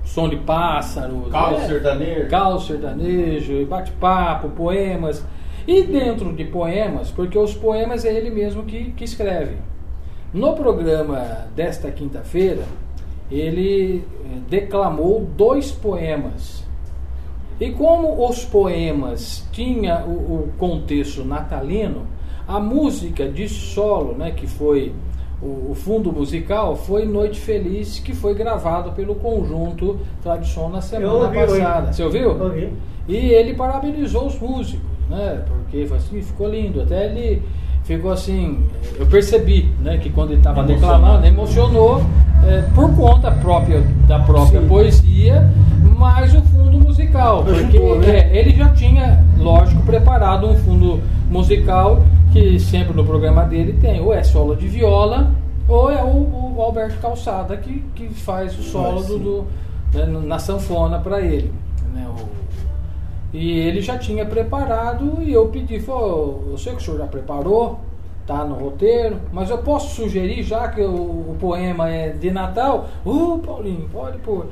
som 0.04 0.28
de 0.28 0.36
pássaros, 0.36 1.30
Caldo 1.30 1.58
né, 1.58 1.66
sertanejo. 1.66 2.28
caldo 2.28 2.60
sertanejo, 2.60 3.66
bate-papo, 3.66 4.50
poemas. 4.50 5.24
E 5.66 5.82
dentro 5.82 6.32
de 6.32 6.44
poemas, 6.44 7.10
porque 7.10 7.38
os 7.38 7.54
poemas 7.54 8.04
é 8.04 8.14
ele 8.14 8.30
mesmo 8.30 8.62
que, 8.62 8.90
que 8.92 9.04
escreve. 9.04 9.56
No 10.32 10.54
programa 10.54 11.46
desta 11.54 11.90
quinta-feira, 11.90 12.64
ele 13.30 14.02
eh, 14.24 14.38
declamou 14.48 15.28
dois 15.36 15.70
poemas. 15.70 16.64
E 17.60 17.70
como 17.72 18.28
os 18.28 18.44
poemas 18.44 19.44
tinha 19.52 20.04
o, 20.06 20.10
o 20.10 20.52
contexto 20.58 21.24
natalino, 21.24 22.06
a 22.46 22.60
música 22.60 23.28
de 23.28 23.48
solo, 23.48 24.14
né, 24.14 24.30
que 24.30 24.46
foi 24.46 24.92
o, 25.42 25.70
o 25.70 25.74
fundo 25.74 26.12
musical, 26.12 26.76
foi 26.76 27.04
Noite 27.04 27.40
Feliz, 27.40 27.98
que 27.98 28.14
foi 28.14 28.34
gravado 28.34 28.92
pelo 28.92 29.14
conjunto 29.14 29.98
Tradição 30.22 30.68
na 30.68 30.80
semana 30.80 31.12
ouvi, 31.12 31.36
passada. 31.36 31.80
ouvi. 31.80 31.94
Você 31.94 32.02
ouviu? 32.04 32.42
Ouvi. 32.42 32.72
E 33.08 33.16
ele 33.16 33.54
parabenizou 33.54 34.26
os 34.26 34.38
músicos, 34.38 34.80
né? 35.08 35.44
Porque 35.46 35.86
assim, 35.94 36.20
ficou 36.22 36.48
lindo. 36.48 36.82
Até 36.82 37.06
ele 37.06 37.42
ficou 37.84 38.10
assim, 38.10 38.62
eu 38.98 39.06
percebi, 39.06 39.70
né? 39.80 39.98
Que 39.98 40.10
quando 40.10 40.30
ele 40.30 40.40
estava 40.40 40.62
declamando, 40.62 41.26
emocionou 41.26 42.02
é, 42.46 42.62
por 42.74 42.94
conta 42.96 43.30
própria 43.30 43.80
da 44.06 44.18
própria 44.20 44.60
poesia, 44.62 45.48
mas 45.98 46.32
o 46.34 46.40
fundo 46.42 46.78
musical, 46.78 47.42
porque 47.44 47.78
né? 47.78 48.20
é, 48.20 48.38
ele 48.38 48.50
já 48.54 48.68
tinha, 48.70 49.24
lógico, 49.36 49.82
preparado 49.82 50.46
um 50.46 50.56
fundo 50.56 51.00
musical 51.28 52.02
que 52.32 52.58
sempre 52.60 52.94
no 52.94 53.04
programa 53.04 53.44
dele 53.44 53.72
tem, 53.80 54.00
ou 54.00 54.14
é 54.14 54.22
solo 54.22 54.54
de 54.54 54.68
viola, 54.68 55.32
ou 55.66 55.90
é 55.90 56.02
o, 56.02 56.54
o 56.56 56.62
Alberto 56.62 56.98
Calçada 57.00 57.56
que, 57.56 57.84
que 57.94 58.08
faz 58.10 58.56
o 58.58 58.62
solo 58.62 59.02
do, 59.02 59.18
do- 59.18 59.46
né, 59.92 60.06
na 60.24 60.38
sanfona 60.38 60.98
para 61.00 61.20
ele. 61.20 61.52
né, 61.92 62.06
o- 62.08 62.28
e 63.36 63.58
ele 63.58 63.80
já 63.82 63.98
tinha 63.98 64.24
preparado 64.24 65.18
e 65.22 65.32
eu 65.32 65.46
pedi, 65.48 65.80
falou, 65.80 66.44
eu 66.50 66.56
sei 66.58 66.72
que 66.74 66.80
o 66.80 66.84
senhor 66.84 66.98
já 66.98 67.06
preparou, 67.06 67.80
tá 68.26 68.44
no 68.44 68.54
roteiro, 68.54 69.16
mas 69.32 69.50
eu 69.50 69.58
posso 69.58 69.94
sugerir, 69.96 70.42
já 70.42 70.68
que 70.68 70.80
o, 70.80 70.92
o 70.94 71.36
poema 71.40 71.90
é 71.90 72.10
de 72.10 72.30
Natal, 72.30 72.88
uh, 73.04 73.38
Paulinho, 73.38 73.88
pode 73.92 74.16
pôr. 74.18 74.46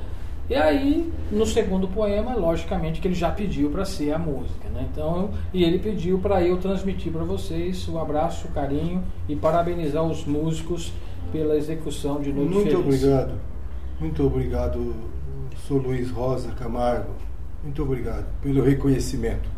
E 0.49 0.55
aí, 0.55 1.13
no 1.31 1.45
segundo 1.45 1.89
poema, 1.89 2.35
logicamente 2.35 3.01
que 3.01 3.09
ele 3.09 3.15
já 3.15 3.31
pediu 3.31 3.69
para 3.69 3.85
ser 3.85 4.13
a 4.13 4.19
música, 4.19 4.69
né? 4.69 4.87
Então, 4.93 5.31
e 5.53 5.65
ele 5.65 5.79
pediu 5.79 6.21
para 6.21 6.41
eu 6.43 6.57
transmitir 6.59 7.11
para 7.13 7.25
vocês 7.25 7.89
o 7.89 7.99
abraço, 7.99 8.47
o 8.47 8.51
carinho 8.53 9.03
e 9.29 9.35
parabenizar 9.35 10.05
os 10.05 10.25
músicos 10.25 10.93
pela 11.33 11.57
execução 11.57 12.21
de 12.21 12.33
Noite 12.33 12.55
Muito 12.55 12.71
Feliz. 12.71 12.85
obrigado. 12.85 13.35
Muito 13.99 14.27
obrigado, 14.27 14.95
sou 15.67 15.79
Luiz 15.79 16.11
Rosa 16.11 16.53
Camargo. 16.53 17.11
Muito 17.65 17.83
obrigado 17.83 18.27
pelo 18.41 18.63
reconhecimento. 18.63 19.49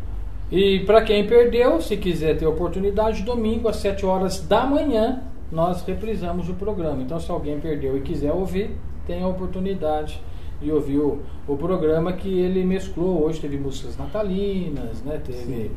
E 0.51 0.79
para 0.79 1.03
quem 1.03 1.27
perdeu, 1.27 1.79
se 1.79 1.95
quiser 1.97 2.35
ter 2.35 2.47
oportunidade, 2.47 3.21
domingo 3.21 3.67
às 3.67 3.75
7 3.75 4.05
horas 4.05 4.39
da 4.39 4.65
manhã 4.65 5.21
nós 5.51 5.83
reprisamos 5.83 6.49
o 6.49 6.53
programa. 6.53 7.01
Então, 7.01 7.19
se 7.19 7.29
alguém 7.29 7.59
perdeu 7.59 7.97
e 7.97 8.01
quiser 8.01 8.31
ouvir, 8.31 8.71
tem 9.05 9.23
a 9.23 9.27
oportunidade 9.27 10.21
de 10.61 10.71
ouvir 10.71 10.99
o, 10.99 11.19
programa 11.57 12.13
que 12.13 12.39
ele 12.39 12.63
mesclou. 12.63 13.23
Hoje 13.23 13.39
teve 13.39 13.57
músicas 13.57 13.97
natalinas, 13.97 15.01
né? 15.03 15.21
Teve. 15.25 15.71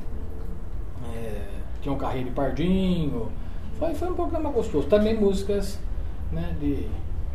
é, 1.14 1.42
tinha 1.80 1.94
um 1.94 1.98
carreiro 1.98 2.28
de 2.28 2.34
Pardinho. 2.34 3.28
Foi, 3.78 3.94
foi 3.94 4.08
um 4.08 4.14
programa 4.14 4.50
gostoso. 4.50 4.86
Também 4.86 5.18
músicas 5.18 5.78
né, 6.30 6.54
de, 6.60 6.86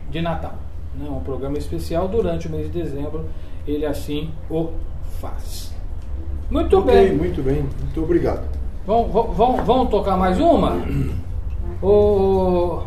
de 0.10 0.22
Natal. 0.22 0.56
Né? 0.98 1.10
Um 1.10 1.20
programa 1.22 1.58
especial 1.58 2.08
durante 2.08 2.48
o 2.48 2.52
mês 2.52 2.72
de 2.72 2.82
dezembro. 2.82 3.26
Ele 3.66 3.86
assim 3.86 4.30
o 4.50 4.70
faz. 5.20 5.74
Muito 6.50 6.78
ok, 6.80 6.94
bem. 6.94 7.18
muito 7.18 7.42
bem. 7.42 7.66
Muito 7.82 8.04
obrigado. 8.04 8.48
Vamos, 8.86 9.12
vamos- 9.12 9.36
vamos, 9.38 9.62
vamos 9.66 9.90
tocar 9.90 10.18
mais 10.18 10.40
uma? 10.40 10.74
O... 11.80 12.82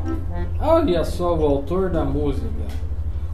Olha 0.58 1.04
só 1.04 1.36
o 1.36 1.44
autor 1.46 1.90
da 1.90 2.04
música. 2.04 2.48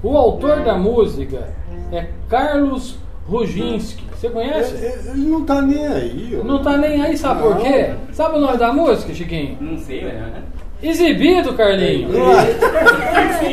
O 0.03 0.17
autor 0.17 0.61
da 0.63 0.75
música 0.77 1.49
é 1.93 2.07
Carlos 2.29 2.97
Ruginski. 3.29 4.05
Você 4.15 4.31
conhece? 4.31 4.75
É, 4.77 5.01
Ele 5.11 5.29
não 5.29 5.45
tá 5.45 5.61
nem 5.61 5.87
aí. 5.87 6.39
ó. 6.41 6.45
Não 6.45 6.63
tá 6.63 6.77
nem 6.77 7.03
aí, 7.03 7.17
sabe 7.17 7.43
por 7.43 7.55
Não. 7.57 7.63
quê? 7.63 7.91
Sabe 8.13 8.37
o 8.37 8.41
nome 8.41 8.57
da 8.57 8.73
música, 8.73 9.13
Chiquinho? 9.13 9.57
Não 9.61 9.77
sei, 9.79 10.03
né? 10.05 10.43
Exibido, 10.83 11.55
Carlinho. 11.55 12.09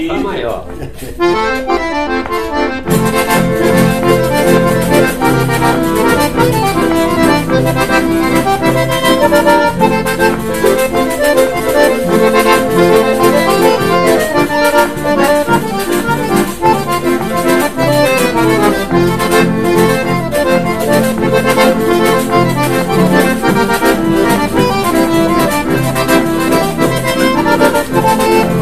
Tá 0.07 0.13
maior. 0.19 0.65
Thank 15.05 15.52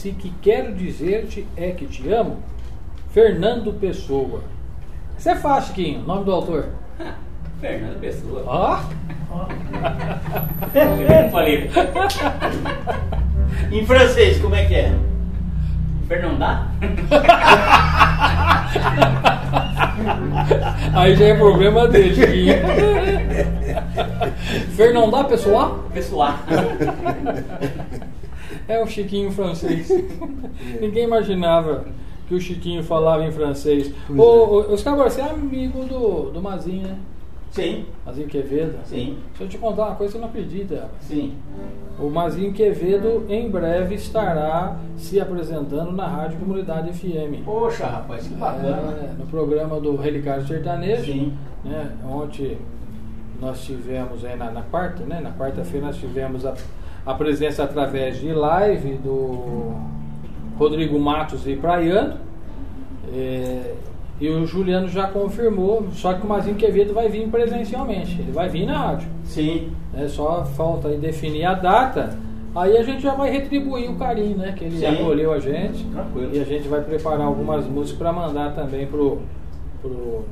se 0.00 0.12
que 0.12 0.30
quero 0.40 0.72
dizer-te 0.72 1.46
é 1.54 1.72
que 1.72 1.84
te 1.84 2.10
amo? 2.10 2.38
Fernando 3.12 3.70
Pessoa. 3.74 4.42
Isso 5.18 5.28
é 5.28 5.36
fácil, 5.36 5.74
Quinho. 5.74 6.00
Nome 6.00 6.24
do 6.24 6.32
autor. 6.32 6.70
Fernando 7.60 8.00
Pessoa. 8.00 8.42
Ó, 8.46 8.80
Eu 10.74 11.22
não 11.22 11.30
falei. 11.30 11.70
Em 13.70 13.84
francês, 13.84 14.40
como 14.40 14.54
é 14.54 14.64
que 14.64 14.74
é? 14.74 14.90
Fernandá? 16.08 16.68
aí 20.94 21.14
já 21.14 21.26
é 21.26 21.34
problema 21.34 21.86
dele, 21.88 22.26
Quinho. 22.26 22.54
Fernandá 24.74 25.24
Pessoa? 25.24 25.84
Pessoa. 25.92 26.36
É 28.70 28.82
o 28.82 28.86
Chiquinho 28.86 29.32
francês. 29.32 29.88
Ninguém 30.80 31.04
imaginava 31.04 31.84
que 32.28 32.34
o 32.34 32.40
Chiquinho 32.40 32.84
falava 32.84 33.24
em 33.24 33.32
francês. 33.32 33.92
Pois 34.06 34.18
Ô, 34.18 34.22
é. 34.22 34.26
ô, 34.70 34.74
Oscar, 34.74 34.94
você 34.96 35.20
é 35.20 35.24
amigo 35.30 35.84
do, 35.84 36.30
do 36.30 36.40
Mazinho, 36.40 36.86
né? 36.86 36.96
Sim, 37.50 37.84
Mazinho 38.06 38.28
Quevedo. 38.28 38.78
sim, 38.84 39.18
Deixa 39.30 39.42
eu 39.42 39.48
te 39.48 39.58
contar 39.58 39.86
uma 39.86 39.96
coisa 39.96 40.12
que 40.12 40.18
você 40.18 40.22
não 40.22 40.28
acredita. 40.28 40.88
sim. 41.00 41.34
O 41.98 42.08
Mazinho 42.08 42.52
Quevedo 42.52 43.26
em 43.28 43.50
breve 43.50 43.96
estará 43.96 44.78
se 44.96 45.20
apresentando 45.20 45.90
na 45.92 46.06
Rádio 46.06 46.38
Comunidade 46.38 46.92
FM. 46.92 47.44
Poxa, 47.44 47.86
rapaz, 47.86 48.26
que 48.26 48.34
bacana. 48.34 48.96
É, 49.02 49.14
no 49.18 49.26
programa 49.26 49.80
do 49.80 49.96
Relicário 49.96 50.46
Sertanejo. 50.46 51.12
Sim. 51.12 51.36
Né? 51.64 51.90
Ontem 52.08 52.56
nós 53.40 53.62
tivemos 53.64 54.24
aí 54.24 54.36
na, 54.36 54.50
na 54.50 54.62
quarta, 54.62 55.04
né? 55.04 55.20
Na 55.20 55.32
quarta-feira 55.32 55.86
nós 55.88 55.96
tivemos 55.96 56.46
a, 56.46 56.54
a 57.04 57.14
presença 57.14 57.64
através 57.64 58.18
de 58.20 58.32
live 58.32 58.94
do 58.94 59.74
Rodrigo 60.58 60.98
Matos 60.98 61.46
e 61.46 61.56
Praiano. 61.56 62.16
É, 63.12 63.74
e 64.20 64.28
o 64.28 64.46
Juliano 64.46 64.86
já 64.86 65.06
confirmou, 65.08 65.88
só 65.92 66.12
que 66.12 66.26
o 66.26 66.28
Mazinho 66.28 66.54
Quevedo 66.56 66.92
vai 66.92 67.08
vir 67.08 67.26
presencialmente, 67.28 68.20
ele 68.20 68.30
vai 68.30 68.50
vir 68.50 68.66
na 68.66 68.76
rádio. 68.76 69.08
Sim, 69.24 69.72
né? 69.94 70.06
Só 70.08 70.44
falta 70.44 70.88
aí 70.88 70.98
definir 70.98 71.46
a 71.46 71.54
data. 71.54 72.18
Aí 72.54 72.76
a 72.76 72.82
gente 72.82 73.00
já 73.00 73.14
vai 73.14 73.30
retribuir 73.30 73.90
o 73.90 73.96
carinho, 73.96 74.36
né? 74.36 74.52
Que 74.52 74.64
ele 74.64 74.78
Sim. 74.78 74.86
acolheu 74.86 75.32
a 75.32 75.38
gente. 75.38 75.84
Tranquilo. 75.84 76.30
E 76.34 76.40
a 76.40 76.44
gente 76.44 76.68
vai 76.68 76.82
preparar 76.82 77.26
algumas 77.26 77.66
músicas 77.66 77.98
para 77.98 78.12
mandar 78.12 78.54
também 78.54 78.86
pro, 78.86 79.20
pro 79.80 80.24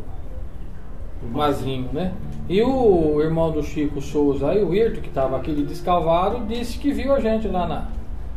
Mazinho, 1.22 1.88
né? 1.92 2.12
E 2.48 2.62
o 2.62 3.20
irmão 3.20 3.50
do 3.50 3.62
Chico 3.62 4.00
Souza 4.00 4.50
aí, 4.50 4.62
o 4.62 4.74
Irto, 4.74 5.00
que 5.00 5.08
estava 5.08 5.36
aqui 5.36 5.52
de 5.52 5.64
Descalvado, 5.64 6.46
disse 6.46 6.78
que 6.78 6.92
viu 6.92 7.12
a 7.14 7.20
gente 7.20 7.46
lá 7.48 7.66
na, 7.66 7.84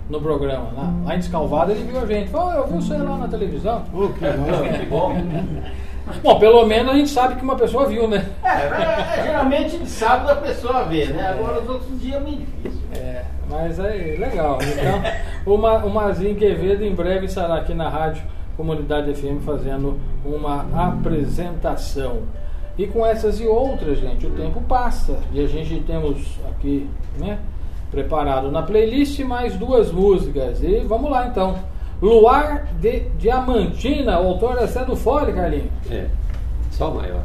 no 0.10 0.20
programa. 0.20 0.68
Lá, 0.76 0.94
lá 1.06 1.16
em 1.16 1.20
Descalvado 1.20 1.72
ele 1.72 1.84
viu 1.84 2.02
a 2.02 2.06
gente. 2.06 2.30
Falou, 2.30 2.50
"Ah, 2.50 2.56
eu 2.58 2.68
vi 2.68 2.74
você 2.74 2.98
lá 2.98 3.18
na 3.18 3.28
televisão. 3.28 3.84
Ô, 3.94 4.10
que 4.10 4.24
legal. 4.24 4.64
que 4.80 4.86
bom. 4.88 5.14
Bom, 6.24 6.40
pelo 6.40 6.66
menos 6.66 6.92
a 6.92 6.98
gente 6.98 7.10
sabe 7.10 7.36
que 7.36 7.44
uma 7.44 7.56
pessoa 7.56 7.86
viu, 7.88 8.08
né? 8.08 8.26
É, 8.44 9.20
é, 9.20 9.24
geralmente 9.24 9.78
de 9.78 9.88
sábado 9.88 10.32
a 10.32 10.36
pessoa 10.36 10.84
vê, 10.84 11.06
né? 11.06 11.30
Agora 11.30 11.62
os 11.62 11.70
outros 11.70 12.02
dias 12.02 12.16
é 12.16 12.20
meio 12.20 12.38
difícil. 12.38 12.82
É, 12.94 13.24
mas 13.50 13.80
é 13.80 14.16
legal. 14.20 14.58
Então, 14.62 15.54
o, 15.54 15.58
Ma, 15.58 15.78
o 15.78 15.90
Mazinho 15.90 16.36
Quevedo 16.36 16.84
em 16.84 16.94
breve 16.94 17.28
estará 17.28 17.56
aqui 17.56 17.74
na 17.74 17.88
Rádio 17.88 18.24
Comunidade 18.58 19.14
FM 19.14 19.44
fazendo 19.46 20.00
uma 20.26 20.66
apresentação. 20.88 22.24
E 22.78 22.88
com 22.88 23.06
essas 23.06 23.40
e 23.40 23.46
outras, 23.46 24.00
gente, 24.00 24.26
o 24.26 24.32
tempo 24.32 24.62
passa. 24.62 25.20
E 25.34 25.44
a 25.44 25.48
gente 25.48 25.80
temos 25.82 26.40
aqui, 26.50 26.90
né, 27.18 27.40
preparado 27.90 28.52
na 28.52 28.62
playlist 28.62 29.20
mais 29.20 29.56
duas 29.56 29.92
músicas. 29.92 30.64
E 30.64 30.80
vamos 30.80 31.12
lá 31.12 31.28
então. 31.28 31.58
Luar 32.02 32.68
de 32.80 33.02
Diamantina, 33.20 34.20
o 34.20 34.30
autor 34.30 34.58
é 34.58 34.68
Cedo 34.68 34.96
Fole, 34.96 35.34
Carlinhos. 35.34 35.70
É, 35.90 36.08
só 36.72 36.90
o 36.90 36.96
maior. 36.96 37.24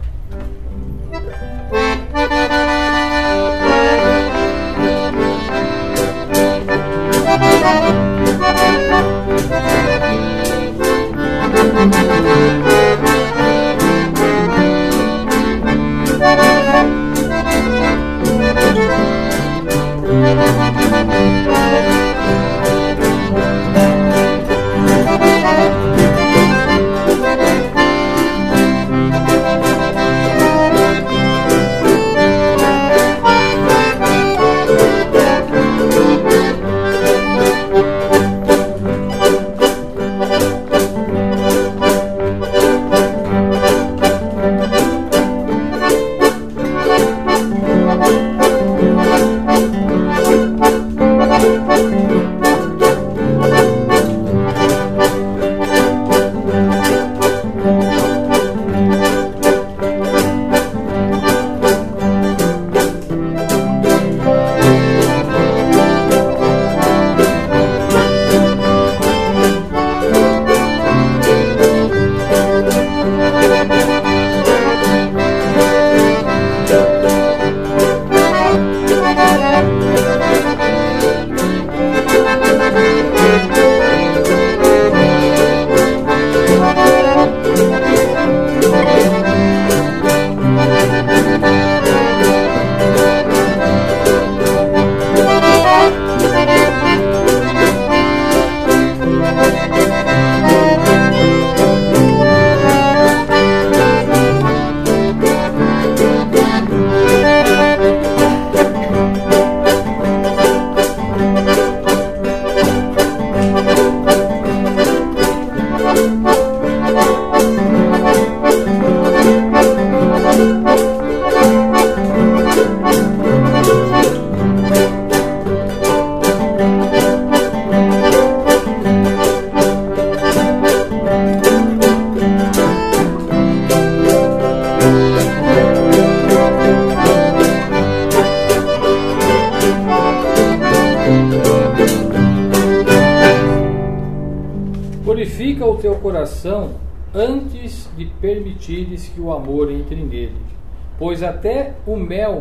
Música 11.78 12.65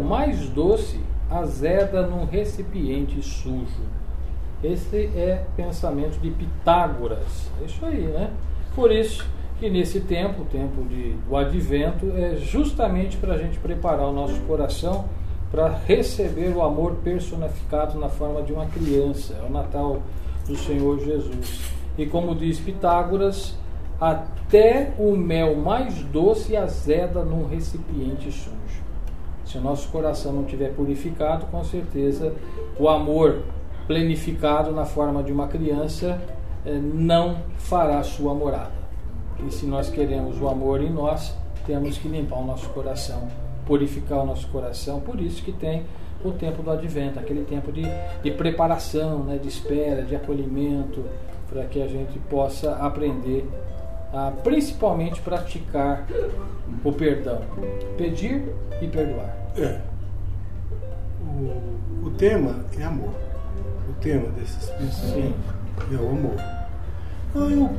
mais 0.06 0.48
doce 0.50 1.00
azeda 1.30 2.06
num 2.06 2.26
recipiente 2.26 3.22
sujo. 3.22 3.84
Esse 4.64 5.10
é 5.16 5.44
pensamento 5.56 6.20
de 6.20 6.32
Pitágoras. 6.32 7.52
É 7.62 7.66
isso 7.66 7.86
aí, 7.86 8.02
né? 8.02 8.32
Por 8.74 8.92
isso 8.92 9.28
que 9.60 9.70
nesse 9.70 10.02
tempo, 10.02 10.42
o 10.42 10.46
tempo 10.46 10.84
de, 10.84 11.14
do 11.14 11.36
advento, 11.36 12.12
é 12.16 12.36
justamente 12.36 13.18
para 13.18 13.34
a 13.34 13.38
gente 13.38 13.58
preparar 13.60 14.08
o 14.08 14.12
nosso 14.12 14.40
coração 14.42 15.06
para 15.52 15.70
receber 15.70 16.50
o 16.54 16.62
amor 16.62 16.96
personificado 17.04 17.98
na 18.00 18.10
forma 18.10 18.42
de 18.42 18.52
uma 18.52 18.66
criança. 18.66 19.36
É 19.42 19.46
o 19.46 19.52
Natal 19.52 20.02
do 20.48 20.56
Senhor 20.58 21.00
Jesus. 21.00 21.62
E 21.98 22.06
como 22.06 22.36
diz 22.36 22.60
Pitágoras, 22.60 23.56
até 24.00 24.94
o 24.98 25.16
mel 25.16 25.56
mais 25.56 26.02
doce 26.04 26.56
azeda 26.56 27.24
num 27.24 27.48
recipiente 27.48 28.32
sujo. 28.32 28.55
Se 29.56 29.60
o 29.60 29.62
nosso 29.62 29.88
coração 29.88 30.34
não 30.34 30.44
tiver 30.44 30.74
purificado, 30.74 31.46
com 31.46 31.64
certeza 31.64 32.34
o 32.78 32.90
amor 32.90 33.44
plenificado 33.88 34.70
na 34.74 34.84
forma 34.84 35.24
de 35.24 35.32
uma 35.32 35.48
criança 35.48 36.22
eh, 36.66 36.74
não 36.74 37.38
fará 37.58 38.04
sua 38.04 38.34
morada. 38.34 38.74
E 39.48 39.54
se 39.54 39.66
nós 39.66 39.90
queremos 39.90 40.42
o 40.42 40.50
amor 40.50 40.82
em 40.82 40.90
nós, 40.90 41.34
temos 41.66 41.98
que 41.98 42.10
limpar 42.10 42.40
o 42.40 42.46
nosso 42.46 42.68
coração, 42.72 43.30
purificar 43.66 44.24
o 44.24 44.26
nosso 44.26 44.46
coração. 44.50 45.00
Por 45.00 45.22
isso 45.22 45.42
que 45.42 45.54
tem 45.54 45.86
o 46.22 46.34
tempo 46.34 46.62
do 46.62 46.72
advento, 46.72 47.18
aquele 47.18 47.46
tempo 47.46 47.72
de, 47.72 47.84
de 48.22 48.32
preparação, 48.32 49.20
né, 49.20 49.38
de 49.38 49.48
espera, 49.48 50.02
de 50.02 50.18
acolhimento, 50.18 51.02
para 51.48 51.64
que 51.64 51.82
a 51.82 51.88
gente 51.88 52.20
possa 52.30 52.76
aprender 52.76 53.48
a 54.12 54.32
principalmente 54.44 55.22
praticar 55.22 56.06
o 56.84 56.92
perdão, 56.92 57.40
pedir 57.98 58.54
e 58.82 58.88
perdoar. 58.90 59.45
É. 59.58 59.80
O, 61.22 62.08
o 62.08 62.12
tema 62.12 62.66
é 62.78 62.84
amor. 62.84 63.14
O 63.90 63.94
tema 64.02 64.28
desses 64.32 64.70
pensamentos 64.72 65.56
é 65.92 65.96
o 65.96 66.10
amor. 66.10 66.36
Então 67.30 67.50
eu 67.50 67.70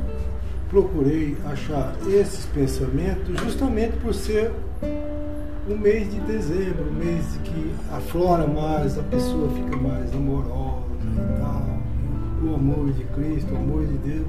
procurei 0.71 1.37
achar 1.45 1.95
esses 2.09 2.47
pensamentos 2.47 3.39
justamente 3.43 3.97
por 3.99 4.15
ser 4.15 4.53
o 5.69 5.77
mês 5.77 6.11
de 6.11 6.21
dezembro, 6.21 6.89
o 6.89 6.93
mês 6.93 7.25
que 7.45 7.73
aflora 7.93 8.47
mais, 8.47 8.99
a 8.99 9.03
pessoa 9.03 9.51
fica 9.51 9.77
mais 9.77 10.15
amorosa 10.15 10.87
e 11.13 11.41
tal. 11.41 11.67
O 12.43 12.55
amor 12.55 12.93
de 12.93 13.05
Cristo, 13.05 13.53
o 13.53 13.57
amor 13.57 13.87
de 13.87 13.99
Deus. 13.99 14.27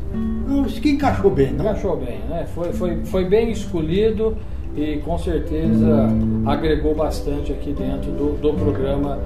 Não, 0.47 0.65
acho 0.65 0.81
que 0.81 0.91
encaixou 0.91 1.29
bem, 1.29 1.53
não? 1.53 1.65
Encaixou 1.65 1.97
bem, 1.97 2.19
né? 2.29 2.47
Foi, 2.53 2.73
foi, 2.73 3.05
foi 3.05 3.25
bem 3.25 3.51
escolhido 3.51 4.37
e 4.77 4.97
com 4.99 5.17
certeza 5.17 6.07
agregou 6.45 6.93
bastante 6.93 7.51
aqui 7.51 7.73
dentro 7.73 8.11
do, 8.11 8.37
do 8.37 8.53
programa 8.53 9.19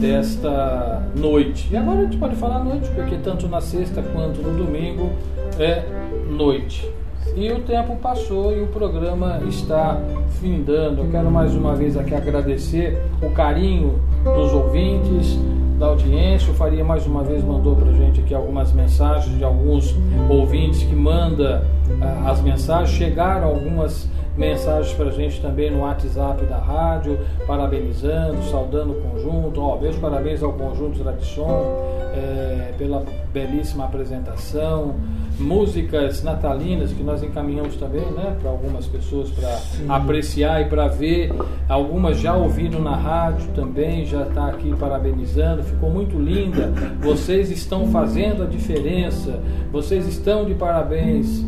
desta 0.00 1.02
noite. 1.14 1.68
E 1.70 1.76
agora 1.76 2.00
a 2.00 2.02
gente 2.04 2.16
pode 2.16 2.34
falar 2.36 2.64
noite, 2.64 2.88
porque 2.90 3.16
tanto 3.16 3.46
na 3.46 3.60
sexta 3.60 4.02
quanto 4.02 4.40
no 4.40 4.64
domingo 4.64 5.10
é 5.58 5.84
noite. 6.28 6.90
E 7.36 7.50
o 7.52 7.60
tempo 7.60 7.96
passou 7.96 8.56
e 8.56 8.62
o 8.62 8.68
programa 8.68 9.42
está 9.46 10.00
findando. 10.40 11.02
Eu 11.02 11.10
quero 11.10 11.30
mais 11.30 11.54
uma 11.54 11.74
vez 11.74 11.96
aqui 11.96 12.14
agradecer 12.14 12.98
o 13.22 13.30
carinho 13.30 14.00
dos 14.24 14.52
ouvintes, 14.52 15.38
da 15.78 15.86
audiência. 15.86 16.50
O 16.50 16.54
Faria 16.54 16.84
mais 16.84 17.06
uma 17.06 17.22
vez 17.22 17.44
mandou 17.44 17.76
para 17.76 17.92
gente 17.92 18.20
aqui 18.20 18.34
algumas 18.34 18.72
mensagens 18.72 19.36
de 19.36 19.44
alguns 19.44 19.94
ouvintes 20.30 20.82
que 20.82 20.94
manda 20.94 21.66
ah, 22.00 22.30
as 22.30 22.40
mensagens. 22.40 22.96
Chegaram 22.96 23.48
algumas 23.48 24.08
mensagens 24.36 24.94
para 24.94 25.06
a 25.06 25.12
gente 25.12 25.40
também 25.40 25.70
no 25.70 25.80
WhatsApp 25.80 26.44
da 26.44 26.58
rádio, 26.58 27.18
parabenizando, 27.46 28.42
saudando 28.44 28.92
o 28.92 29.00
conjunto. 29.00 29.60
Ó, 29.60 29.78
meus 29.78 29.96
parabéns 29.96 30.42
ao 30.42 30.52
conjunto 30.52 30.98
Tradição 30.98 31.96
é, 32.14 32.72
pela 32.76 33.04
belíssima 33.32 33.84
apresentação. 33.84 34.94
Músicas 35.38 36.22
natalinas 36.22 36.92
que 36.92 37.02
nós 37.02 37.22
encaminhamos 37.22 37.76
também 37.76 38.04
né, 38.12 38.36
para 38.40 38.50
algumas 38.50 38.86
pessoas 38.86 39.30
para 39.30 39.94
apreciar 39.94 40.62
e 40.62 40.64
para 40.64 40.88
ver. 40.88 41.30
Algumas 41.68 42.18
já 42.18 42.34
ouviram 42.34 42.80
na 42.80 42.96
rádio 42.96 43.46
também, 43.54 44.06
já 44.06 44.22
está 44.22 44.48
aqui 44.48 44.74
parabenizando. 44.76 45.62
Ficou 45.62 45.90
muito 45.90 46.18
linda. 46.18 46.72
Vocês 47.00 47.50
estão 47.50 47.86
fazendo 47.88 48.44
a 48.44 48.46
diferença. 48.46 49.38
Vocês 49.70 50.06
estão 50.06 50.46
de 50.46 50.54
parabéns. 50.54 51.44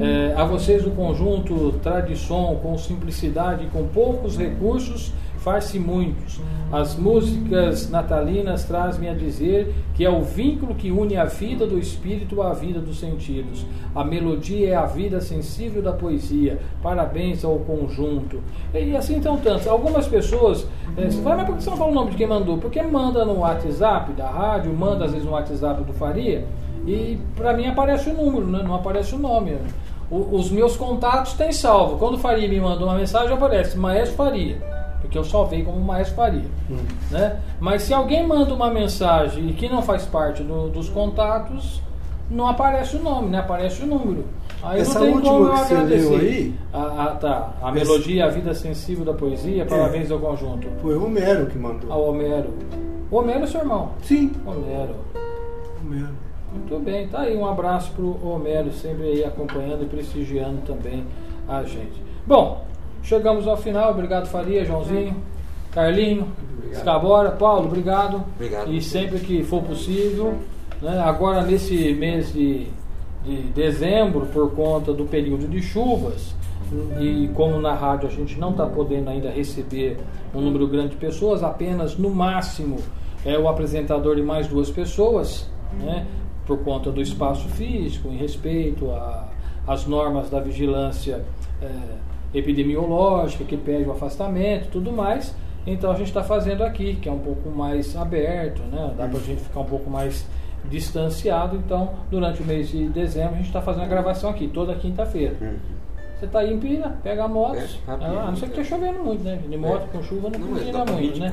É, 0.00 0.34
a 0.36 0.44
vocês 0.44 0.82
do 0.82 0.90
conjunto 0.90 1.72
Tradição, 1.82 2.56
com 2.62 2.76
simplicidade 2.78 3.66
com 3.72 3.86
poucos 3.88 4.36
recursos, 4.36 5.12
faz-se 5.38 5.78
muitos. 5.78 6.40
As 6.70 6.94
músicas 6.96 7.88
natalinas 7.88 8.64
trazem 8.64 9.08
a 9.08 9.14
dizer 9.14 9.74
que 9.94 10.04
é 10.04 10.10
o 10.10 10.22
vínculo 10.22 10.74
que 10.74 10.90
une 10.90 11.16
a 11.16 11.24
vida 11.24 11.66
do 11.66 11.78
espírito 11.78 12.42
à 12.42 12.52
vida 12.52 12.78
dos 12.78 13.00
sentidos. 13.00 13.64
A 13.94 14.04
melodia 14.04 14.68
é 14.68 14.74
a 14.74 14.84
vida 14.84 15.20
sensível 15.20 15.80
da 15.80 15.92
poesia. 15.92 16.58
Parabéns 16.82 17.42
ao 17.42 17.58
conjunto. 17.60 18.42
E 18.74 18.94
assim 18.94 19.16
então 19.16 19.38
tantos. 19.38 19.66
Algumas 19.66 20.06
pessoas. 20.06 20.66
É, 20.96 21.06
você 21.06 21.22
fala, 21.22 21.38
mas 21.38 21.46
por 21.46 21.56
que 21.56 21.62
você 21.62 21.70
não 21.70 21.76
fala 21.78 21.90
o 21.90 21.94
nome 21.94 22.10
de 22.10 22.16
quem 22.18 22.26
mandou? 22.26 22.58
Porque 22.58 22.82
manda 22.82 23.24
no 23.24 23.38
WhatsApp 23.38 24.12
da 24.12 24.28
rádio, 24.28 24.72
manda 24.74 25.06
às 25.06 25.12
vezes 25.12 25.24
no 25.24 25.32
WhatsApp 25.32 25.82
do 25.84 25.92
Faria. 25.94 26.44
E 26.86 27.18
para 27.36 27.52
mim 27.54 27.66
aparece 27.66 28.10
o 28.10 28.14
número, 28.14 28.46
né? 28.46 28.62
não 28.62 28.74
aparece 28.74 29.14
o 29.14 29.18
nome. 29.18 29.56
O, 30.10 30.36
os 30.36 30.50
meus 30.50 30.76
contatos 30.76 31.34
têm 31.34 31.52
salvo. 31.52 31.98
Quando 31.98 32.14
o 32.14 32.18
Faria 32.18 32.48
me 32.48 32.58
mandou 32.60 32.88
uma 32.88 32.96
mensagem, 32.96 33.32
aparece 33.34 33.76
Maestro 33.76 34.16
Faria. 34.16 34.56
Porque 35.02 35.16
eu 35.18 35.22
vejo 35.22 35.64
como 35.64 35.80
Maestro 35.80 36.16
Faria. 36.16 36.44
Hum. 36.70 36.76
Né? 37.10 37.36
Mas 37.60 37.82
se 37.82 37.92
alguém 37.94 38.26
manda 38.26 38.52
uma 38.54 38.70
mensagem 38.70 39.48
que 39.52 39.68
não 39.68 39.82
faz 39.82 40.04
parte 40.06 40.42
do- 40.42 40.68
dos 40.70 40.88
contatos, 40.88 41.80
não 42.30 42.46
aparece 42.48 42.96
o 42.96 43.02
nome, 43.02 43.28
né? 43.28 43.38
aparece 43.38 43.82
o 43.82 43.86
número. 43.86 44.24
Aí 44.62 44.80
Essa 44.80 44.98
não 44.98 45.06
tem 45.06 45.14
última 45.14 45.32
como 45.32 45.46
eu 45.46 45.52
que 45.52 45.58
você 45.60 45.74
agradecer. 45.74 46.14
aí? 46.16 46.54
Ah, 46.72 46.94
ah, 46.98 47.16
tá. 47.20 47.52
A 47.62 47.68
Essa- 47.68 47.72
melodia, 47.72 48.24
a 48.24 48.28
vida 48.28 48.54
sensível 48.54 49.04
da 49.04 49.12
poesia, 49.14 49.64
parabéns 49.66 50.10
ao 50.10 50.18
conjunto. 50.18 50.66
Foi 50.82 50.96
o 50.96 51.04
Homero 51.06 51.46
que 51.46 51.56
mandou. 51.58 51.92
Ao 51.92 52.08
Homero. 52.08 52.52
O 53.10 53.16
Homero 53.16 53.44
é 53.44 53.46
seu 53.46 53.60
irmão. 53.60 53.90
Sim, 54.02 54.32
Homero. 54.44 54.94
Homero. 55.84 56.08
Muito 56.52 56.78
bem, 56.84 57.08
tá 57.08 57.20
aí 57.20 57.36
um 57.36 57.46
abraço 57.46 57.92
pro 57.92 58.26
Homero, 58.26 58.72
sempre 58.72 59.04
aí 59.04 59.24
acompanhando 59.24 59.84
e 59.84 59.86
prestigiando 59.86 60.62
também 60.62 61.04
a 61.48 61.62
gente. 61.62 62.02
Bom, 62.26 62.64
chegamos 63.02 63.46
ao 63.46 63.56
final, 63.56 63.90
obrigado 63.90 64.26
Faria, 64.26 64.64
Joãozinho, 64.64 65.16
Carlinho, 65.70 66.28
Obrigado. 66.68 66.82
Scabora, 66.82 67.30
Paulo, 67.30 67.66
obrigado. 67.66 68.24
Obrigado. 68.36 68.72
E 68.72 68.82
sempre 68.82 69.18
que 69.20 69.42
for 69.42 69.62
possível, 69.62 70.34
né, 70.82 70.98
agora 71.00 71.42
nesse 71.42 71.94
mês 71.94 72.32
de, 72.32 72.66
de 73.24 73.36
dezembro, 73.54 74.26
por 74.26 74.50
conta 74.54 74.92
do 74.92 75.04
período 75.04 75.48
de 75.48 75.62
chuvas, 75.62 76.34
e 77.00 77.30
como 77.34 77.58
na 77.60 77.72
rádio 77.72 78.08
a 78.08 78.10
gente 78.10 78.38
não 78.38 78.50
está 78.50 78.66
podendo 78.66 79.08
ainda 79.08 79.30
receber 79.30 79.96
um 80.34 80.40
número 80.40 80.66
grande 80.66 80.90
de 80.90 80.96
pessoas, 80.96 81.42
apenas 81.42 81.96
no 81.96 82.10
máximo 82.10 82.78
é 83.24 83.38
o 83.38 83.48
apresentador 83.48 84.18
e 84.18 84.22
mais 84.22 84.46
duas 84.46 84.70
pessoas, 84.70 85.48
né, 85.80 86.06
por 86.48 86.58
conta 86.64 86.90
do 86.90 87.02
espaço 87.02 87.46
físico, 87.50 88.08
em 88.08 88.16
respeito 88.16 88.90
às 89.66 89.86
normas 89.86 90.30
da 90.30 90.40
vigilância 90.40 91.22
eh, 91.60 91.68
epidemiológica, 92.32 93.44
que 93.44 93.56
pede 93.56 93.84
o 93.84 93.92
afastamento 93.92 94.70
tudo 94.70 94.90
mais. 94.90 95.36
Então 95.66 95.90
a 95.90 95.94
gente 95.94 96.06
está 96.06 96.24
fazendo 96.24 96.64
aqui, 96.64 96.96
que 96.96 97.06
é 97.06 97.12
um 97.12 97.18
pouco 97.18 97.50
mais 97.50 97.94
aberto, 97.94 98.62
né? 98.62 98.94
dá 98.96 99.06
para 99.06 99.18
a 99.18 99.22
gente 99.22 99.42
ficar 99.42 99.60
um 99.60 99.66
pouco 99.66 99.90
mais 99.90 100.26
distanciado. 100.70 101.56
Então, 101.56 101.90
durante 102.10 102.42
o 102.42 102.46
mês 102.46 102.70
de 102.70 102.88
dezembro, 102.88 103.34
a 103.34 103.36
gente 103.36 103.48
está 103.48 103.60
fazendo 103.60 103.84
a 103.84 103.88
gravação 103.88 104.30
aqui, 104.30 104.48
toda 104.48 104.74
quinta-feira. 104.74 105.36
Você 106.18 106.26
tá 106.26 106.40
aí 106.40 106.52
em 106.52 106.58
Pira, 106.58 106.96
pega 107.02 107.24
a 107.24 107.28
moto. 107.28 107.54
É, 107.56 107.66
rapidinho, 107.86 108.18
a 108.18 108.24
não 108.24 108.34
ser 108.36 108.46
que 108.46 108.60
esteja 108.60 108.70
chovendo 108.70 108.98
muito, 109.04 109.22
né? 109.22 109.38
De 109.48 109.56
moto 109.56 109.86
com 109.92 110.02
chuva 110.02 110.28
não, 110.30 110.38
Não, 110.40 110.48
mas 110.48 110.58
combina 110.64 110.84
muito, 110.84 111.20
né? 111.20 111.30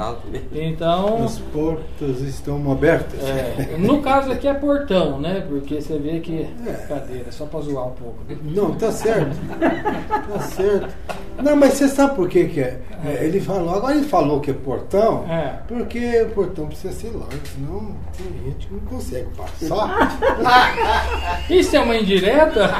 Então, 0.54 1.24
As 1.26 1.40
portas 1.40 2.22
estão 2.22 2.72
abertas. 2.72 3.20
é, 3.24 3.78
no 3.80 4.00
caso 4.04 4.32
aqui 4.32 4.48
é 4.48 4.54
portão, 4.54 5.20
né? 5.20 5.44
Porque 5.48 5.82
você 5.82 5.98
vê 5.98 6.20
que. 6.20 6.48
É. 6.68 6.74
Cadeira, 6.88 7.32
só 7.32 7.46
pra 7.48 7.62
zoar 7.62 7.88
um 7.88 7.92
pouco. 7.94 8.18
né? 8.30 8.38
Não, 8.44 8.76
tá 8.76 8.92
certo. 8.92 9.36
Tá 10.32 10.40
certo. 10.40 10.94
Não, 11.42 11.56
mas 11.56 11.74
você 11.74 11.88
sabe 11.90 12.16
por 12.16 12.30
que, 12.30 12.46
que 12.46 12.60
é? 12.62 12.80
É, 13.04 13.26
Ele 13.26 13.42
falou, 13.42 13.74
agora 13.76 13.96
ele 13.96 14.06
falou 14.06 14.40
que 14.40 14.52
é 14.52 14.54
portão, 14.54 15.26
É. 15.30 15.60
porque 15.68 16.22
o 16.22 16.30
portão 16.30 16.68
precisa 16.68 16.94
ser 16.94 17.08
largo, 17.08 17.34
senão 17.44 17.94
tem 18.18 18.28
gente 18.46 18.68
que 18.68 18.74
não 18.74 18.80
consegue 18.82 19.28
passar. 19.36 20.16
Isso 21.50 21.76
é 21.76 21.80
uma 21.80 21.98
indireta? 21.98 22.70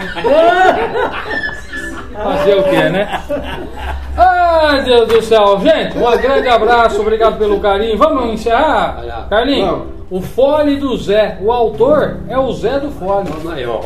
Fazer 2.24 2.58
o 2.58 2.64
quê, 2.64 2.90
né? 2.90 3.22
Ai, 4.18 4.84
Deus 4.84 5.08
do 5.08 5.22
céu. 5.22 5.60
Gente, 5.60 5.98
um 5.98 6.18
grande 6.18 6.48
abraço, 6.48 7.02
obrigado 7.02 7.38
pelo 7.38 7.60
carinho. 7.60 7.98
Vamos 7.98 8.34
encerrar? 8.34 9.28
Carlinhos, 9.30 9.84
o 10.10 10.22
Fole 10.22 10.78
do 10.78 10.96
Zé. 10.98 11.38
O 11.42 11.52
autor 11.52 12.18
é 12.30 12.38
o 12.38 12.52
Zé 12.54 12.80
do 12.80 12.90
Fole. 12.92 13.30
Vamos 13.30 13.54
aí, 13.54 13.66
ó. 13.66 13.82